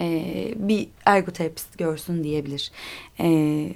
e, 0.00 0.24
bir 0.56 0.88
ergoterapist 1.04 1.78
görsün 1.78 2.24
diyebilir. 2.24 2.70
E, 3.20 3.68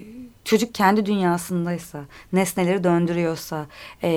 çocuk 0.45 0.75
kendi 0.75 1.07
dünyasındaysa, 1.07 2.01
nesneleri 2.33 2.85
döndürüyorsa, 2.85 3.67
e, 4.03 4.09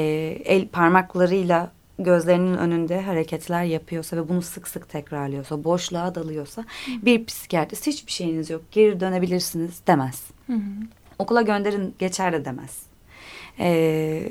el 0.46 0.68
parmaklarıyla 0.68 1.72
gözlerinin 2.00 2.58
önünde 2.58 3.02
hareketler 3.02 3.64
yapıyorsa 3.64 4.18
ve 4.18 4.30
bunu 4.30 4.42
sık 4.42 4.68
sık 4.68 4.90
tekrarlıyorsa, 4.90 5.64
boşluğa 5.64 6.16
dalıyorsa 6.16 6.66
bir 7.02 7.26
psikiyatrist 7.26 7.88
hiçbir 7.88 8.12
şeyiniz 8.12 8.50
yok, 8.50 8.62
geri 8.72 9.00
dönebilirsiniz 9.00 9.82
demez. 9.88 10.24
Okula 11.20 11.42
gönderin 11.42 11.96
geçer 12.00 12.34
de 12.34 12.46
demez. 12.46 12.87
E, 13.60 14.30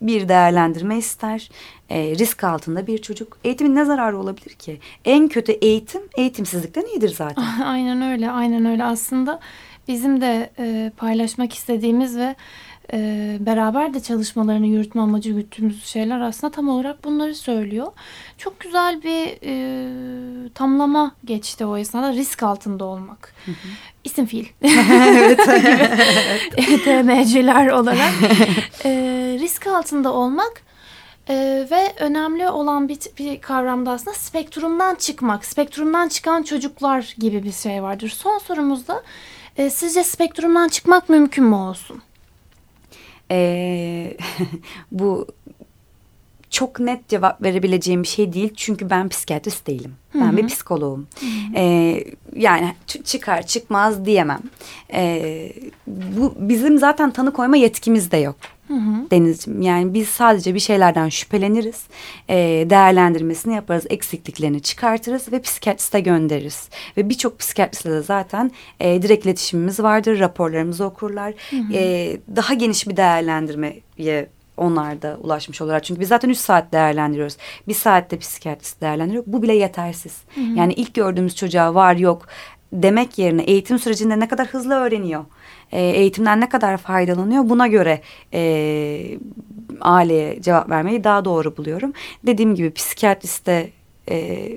bir 0.00 0.28
değerlendirme 0.28 0.98
ister. 0.98 1.48
E, 1.90 2.18
risk 2.18 2.44
altında 2.44 2.86
bir 2.86 2.98
çocuk. 2.98 3.38
Eğitimin 3.44 3.76
ne 3.76 3.84
zararı 3.84 4.18
olabilir 4.18 4.50
ki? 4.54 4.80
En 5.04 5.28
kötü 5.28 5.52
eğitim 5.52 6.02
eğitimsizlikten 6.16 6.84
iyidir 6.92 7.08
zaten. 7.08 7.44
Aynen 7.64 8.02
öyle, 8.12 8.30
aynen 8.30 8.64
öyle. 8.64 8.84
Aslında 8.84 9.40
bizim 9.88 10.20
de 10.20 10.50
e, 10.58 10.92
paylaşmak 10.96 11.54
istediğimiz 11.54 12.16
ve 12.18 12.34
e, 12.92 13.36
beraber 13.40 13.94
de 13.94 14.00
çalışmalarını 14.00 14.66
yürütme 14.66 15.00
amacı 15.00 15.32
güttüğümüz 15.32 15.84
şeyler 15.84 16.20
aslında 16.20 16.50
tam 16.50 16.68
olarak 16.68 17.04
bunları 17.04 17.34
söylüyor. 17.34 17.86
Çok 18.38 18.60
güzel 18.60 19.02
bir 19.02 19.38
e, 19.42 20.48
tamlama 20.48 21.14
geçti 21.24 21.64
o 21.64 21.76
esnada 21.76 22.12
risk 22.12 22.42
altında 22.42 22.84
olmak. 22.84 23.34
İsim 24.04 24.26
fiil. 24.26 24.44
gibi. 24.62 25.36
TMC'ler 26.84 27.66
olarak. 27.66 28.12
E, 28.84 28.90
risk 29.40 29.66
altında 29.66 30.12
olmak 30.12 30.62
e, 31.28 31.66
ve 31.70 31.92
önemli 31.98 32.48
olan 32.48 32.88
bir, 32.88 32.98
bir 33.18 33.40
kavramda 33.40 33.90
aslında 33.90 34.16
spektrumdan 34.16 34.94
çıkmak. 34.94 35.44
Spektrumdan 35.44 36.08
çıkan 36.08 36.42
çocuklar 36.42 37.14
gibi 37.18 37.42
bir 37.42 37.52
şey 37.52 37.82
vardır. 37.82 38.08
Son 38.08 38.38
sorumuzda 38.38 39.02
e, 39.56 39.70
sizce 39.70 40.04
spektrumdan 40.04 40.68
çıkmak 40.68 41.08
mümkün 41.08 41.44
mü 41.44 41.54
olsun? 41.54 42.02
E, 43.30 44.16
bu 44.92 45.26
çok 46.54 46.80
net 46.80 47.08
cevap 47.08 47.42
verebileceğim 47.42 48.02
bir 48.02 48.08
şey 48.08 48.32
değil. 48.32 48.54
Çünkü 48.56 48.90
ben 48.90 49.08
psikiyatrist 49.08 49.66
değilim. 49.66 49.94
Ben 50.14 50.36
bir 50.36 50.46
psikoloğum. 50.46 51.06
Ee, 51.54 52.04
yani 52.36 52.74
çıkar 53.04 53.46
çıkmaz 53.46 54.04
diyemem. 54.04 54.40
Ee, 54.92 55.52
bu 55.86 56.34
bizim 56.38 56.78
zaten 56.78 57.10
tanı 57.10 57.32
koyma 57.32 57.56
yetkimiz 57.56 58.10
de 58.10 58.16
yok. 58.16 58.36
Denizciğim. 59.10 59.62
Yani 59.62 59.94
biz 59.94 60.08
sadece 60.08 60.54
bir 60.54 60.60
şeylerden 60.60 61.08
şüpheleniriz. 61.08 61.82
ee, 62.28 62.66
değerlendirmesini 62.70 63.54
yaparız. 63.54 63.86
Eksikliklerini 63.90 64.62
çıkartırız 64.62 65.32
ve 65.32 65.40
psikiyatriste 65.40 66.00
göndeririz. 66.00 66.68
Ve 66.96 67.08
birçok 67.08 67.38
psikiyatristle 67.38 67.90
de 67.90 68.02
zaten 68.02 68.50
e, 68.80 69.02
direkt 69.02 69.26
iletişimimiz 69.26 69.80
vardır. 69.80 70.20
Raporlarımızı 70.20 70.84
okurlar. 70.84 71.34
Ee, 71.72 72.16
daha 72.36 72.54
geniş 72.54 72.88
bir 72.88 72.96
değerlendirmeye 72.96 74.28
onlar 74.56 75.02
da 75.02 75.18
ulaşmış 75.22 75.60
olurlar. 75.60 75.80
Çünkü 75.80 76.00
biz 76.00 76.08
zaten 76.08 76.28
3 76.28 76.38
saat 76.38 76.72
değerlendiriyoruz. 76.72 77.36
Bir 77.68 77.74
saatte 77.74 78.18
psikiyatrist 78.18 78.80
değerlendiriyor. 78.80 79.24
Bu 79.26 79.42
bile 79.42 79.54
yetersiz. 79.54 80.22
Yani 80.56 80.72
ilk 80.72 80.94
gördüğümüz 80.94 81.36
çocuğa 81.36 81.74
var 81.74 81.96
yok 81.96 82.26
demek 82.74 83.18
yerine 83.18 83.42
eğitim 83.42 83.78
sürecinde 83.78 84.20
ne 84.20 84.28
kadar 84.28 84.46
hızlı 84.46 84.74
öğreniyor, 84.74 85.24
e, 85.74 85.82
eğitimden 85.82 86.40
ne 86.40 86.48
kadar 86.48 86.76
faydalanıyor 86.76 87.48
buna 87.48 87.66
göre 87.66 88.00
e, 88.32 89.18
aileye 89.80 90.42
cevap 90.42 90.70
vermeyi 90.70 91.04
daha 91.04 91.24
doğru 91.24 91.56
buluyorum. 91.56 91.92
Dediğim 92.26 92.54
gibi 92.54 92.72
psikiyatriste 92.72 93.70
e, 94.10 94.48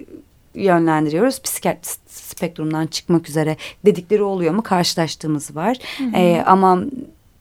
yönlendiriyoruz. 0.55 1.41
Psikiyatrist 1.41 1.99
spektrumdan 2.11 2.87
çıkmak 2.87 3.29
üzere 3.29 3.57
dedikleri 3.85 4.23
oluyor 4.23 4.53
mu 4.53 4.61
karşılaştığımız 4.61 5.55
var. 5.55 5.77
E, 6.15 6.43
ama 6.45 6.79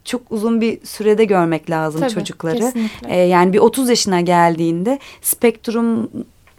çok 0.05 0.23
uzun 0.31 0.61
bir 0.61 0.87
sürede 0.87 1.25
görmek 1.25 1.71
lazım 1.71 2.01
Tabii, 2.01 2.13
çocukları. 2.13 2.59
kesinlikle. 2.59 3.09
E, 3.09 3.19
yani 3.19 3.53
bir 3.53 3.59
30 3.59 3.89
yaşına 3.89 4.21
geldiğinde 4.21 4.99
spektrum 5.23 6.11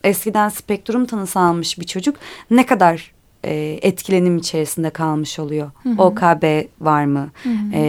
eskiden 0.03 0.49
spektrum 0.49 1.05
tanısı 1.05 1.39
almış 1.39 1.79
bir 1.79 1.85
çocuk 1.85 2.15
ne 2.51 2.65
kadar 2.65 3.16
e, 3.45 3.79
etkilenim 3.81 4.37
içerisinde 4.37 4.89
kalmış 4.89 5.39
oluyor. 5.39 5.71
OKB 5.97 6.65
var 6.81 7.05
mı? 7.05 7.29
E, 7.73 7.81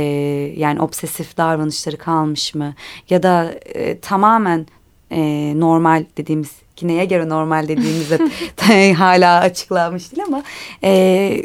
yani 0.56 0.80
obsesif 0.80 1.36
davranışları 1.36 1.96
kalmış 1.96 2.54
mı? 2.54 2.74
Ya 3.10 3.22
da 3.22 3.52
e, 3.74 3.98
tamamen 3.98 4.66
e, 5.10 5.52
normal 5.56 6.04
dediğimiz 6.16 6.50
ki 6.76 6.88
neye 6.88 7.04
göre 7.04 7.28
normal 7.28 7.68
dediğimizde 7.68 8.18
hala 8.92 9.40
açıklanmış 9.40 10.12
değil 10.12 10.26
ama 10.28 10.42
e, 10.84 11.42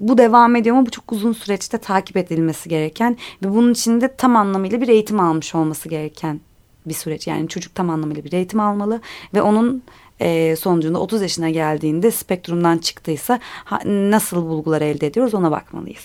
bu 0.00 0.18
devam 0.18 0.56
ediyor 0.56 0.76
ama 0.76 0.86
bu 0.86 0.90
çok 0.90 1.12
uzun 1.12 1.32
süreçte 1.32 1.78
takip 1.78 2.16
edilmesi 2.16 2.68
gereken 2.68 3.16
ve 3.44 3.54
bunun 3.54 3.72
içinde 3.72 4.16
tam 4.16 4.36
anlamıyla 4.36 4.80
bir 4.80 4.88
eğitim 4.88 5.20
almış 5.20 5.54
olması 5.54 5.88
gereken 5.88 6.40
bir 6.86 6.94
süreç. 6.94 7.26
Yani 7.26 7.48
çocuk 7.48 7.74
tam 7.74 7.90
anlamıyla 7.90 8.24
bir 8.24 8.32
eğitim 8.32 8.60
almalı 8.60 9.00
ve 9.34 9.42
onun 9.42 9.82
e, 10.20 10.56
sonucunda 10.56 10.98
30 10.98 11.22
yaşına 11.22 11.50
geldiğinde 11.50 12.10
spektrumdan 12.10 12.78
çıktıysa 12.78 13.38
ha, 13.64 13.78
nasıl 13.84 14.36
bulgular 14.36 14.82
elde 14.82 15.06
ediyoruz 15.06 15.34
ona 15.34 15.50
bakmalıyız. 15.50 16.04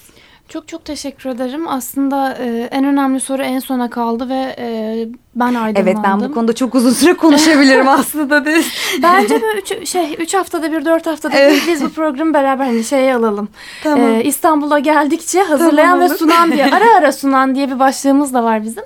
Çok 0.50 0.68
çok 0.68 0.86
teşekkür 0.86 1.30
ederim. 1.30 1.68
Aslında 1.68 2.34
e, 2.34 2.70
en 2.72 2.86
önemli 2.86 3.20
soru 3.20 3.42
en 3.42 3.60
sona 3.60 3.90
kaldı 3.90 4.30
ve 4.30 4.56
e, 4.60 5.08
ben 5.36 5.54
aydınlandım. 5.54 5.88
Evet 5.88 5.98
ben 6.04 6.20
bu 6.20 6.34
konuda 6.34 6.54
çok 6.54 6.76
uzun 6.76 6.92
süre 6.92 7.14
konuşabilirim 7.14 7.88
aslında. 7.88 8.46
Değil. 8.46 8.66
Bence 9.04 9.42
böyle 9.42 9.60
üç, 9.60 9.90
şey, 9.90 10.16
üç 10.20 10.34
haftada 10.34 10.72
bir, 10.72 10.86
dört 10.86 11.06
haftada 11.08 11.38
Evet. 11.38 11.62
bir 11.62 11.72
biz 11.72 11.84
bu 11.84 11.90
programı 11.90 12.34
beraber 12.34 12.66
hani 12.66 12.84
şeye 12.84 13.16
alalım. 13.16 13.50
Tamam. 13.84 14.12
Ee, 14.12 14.24
İstanbul'a 14.24 14.80
geldikçe 14.80 15.42
hazırlayan 15.42 16.00
Tamam, 16.00 16.10
ve 16.10 16.18
sunan 16.18 16.52
diye, 16.52 16.66
ara 16.66 16.98
ara 16.98 17.12
sunan 17.12 17.56
diye 17.56 17.72
bir 17.72 17.80
başlığımız 17.80 18.34
da 18.34 18.44
var 18.44 18.64
bizim. 18.64 18.84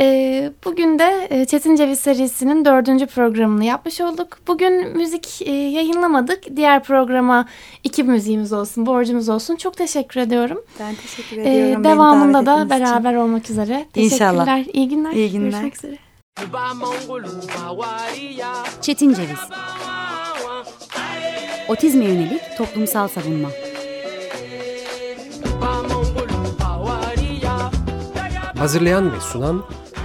Ee, 0.00 0.52
bugün 0.64 0.98
de 0.98 1.26
e, 1.30 1.44
Çetin 1.44 1.76
Ceviz 1.76 2.00
serisinin 2.00 2.64
dördüncü 2.64 3.06
programını 3.06 3.64
yapmış 3.64 4.00
olduk. 4.00 4.38
Bugün 4.46 4.96
müzik 4.96 5.42
e, 5.42 5.52
yayınlamadık. 5.52 6.56
Diğer 6.56 6.82
programa 6.82 7.46
iki 7.84 8.04
müziğimiz 8.04 8.52
olsun, 8.52 8.86
borcumuz 8.86 9.28
olsun. 9.28 9.56
Çok 9.56 9.76
teşekkür 9.76 10.20
ediyorum. 10.20 10.64
Ben 10.80 10.94
teşekkür 10.94 11.36
Ee, 11.36 11.40
ediyorum. 11.40 11.84
devamında 11.84 12.46
da 12.46 12.52
ettiğiniz 12.52 12.70
için. 12.82 12.84
beraber 12.84 13.14
olmak 13.14 13.50
üzere. 13.50 13.86
İnşallah. 13.94 14.44
Teşekkürler. 14.44 14.66
İyi 14.72 14.88
günler. 14.88 15.12
İyi 15.12 15.32
günler. 15.32 15.50
Görüşmek 15.50 15.76
üzere. 15.76 15.98
Çetin 18.80 19.14
Ceviz 19.14 19.38
Otizme 21.68 22.04
yönelik 22.04 22.42
toplumsal 22.58 23.08
savunma 23.08 23.48
Hazırlayan 28.58 29.12
ve 29.12 29.20
sunan 29.20 29.62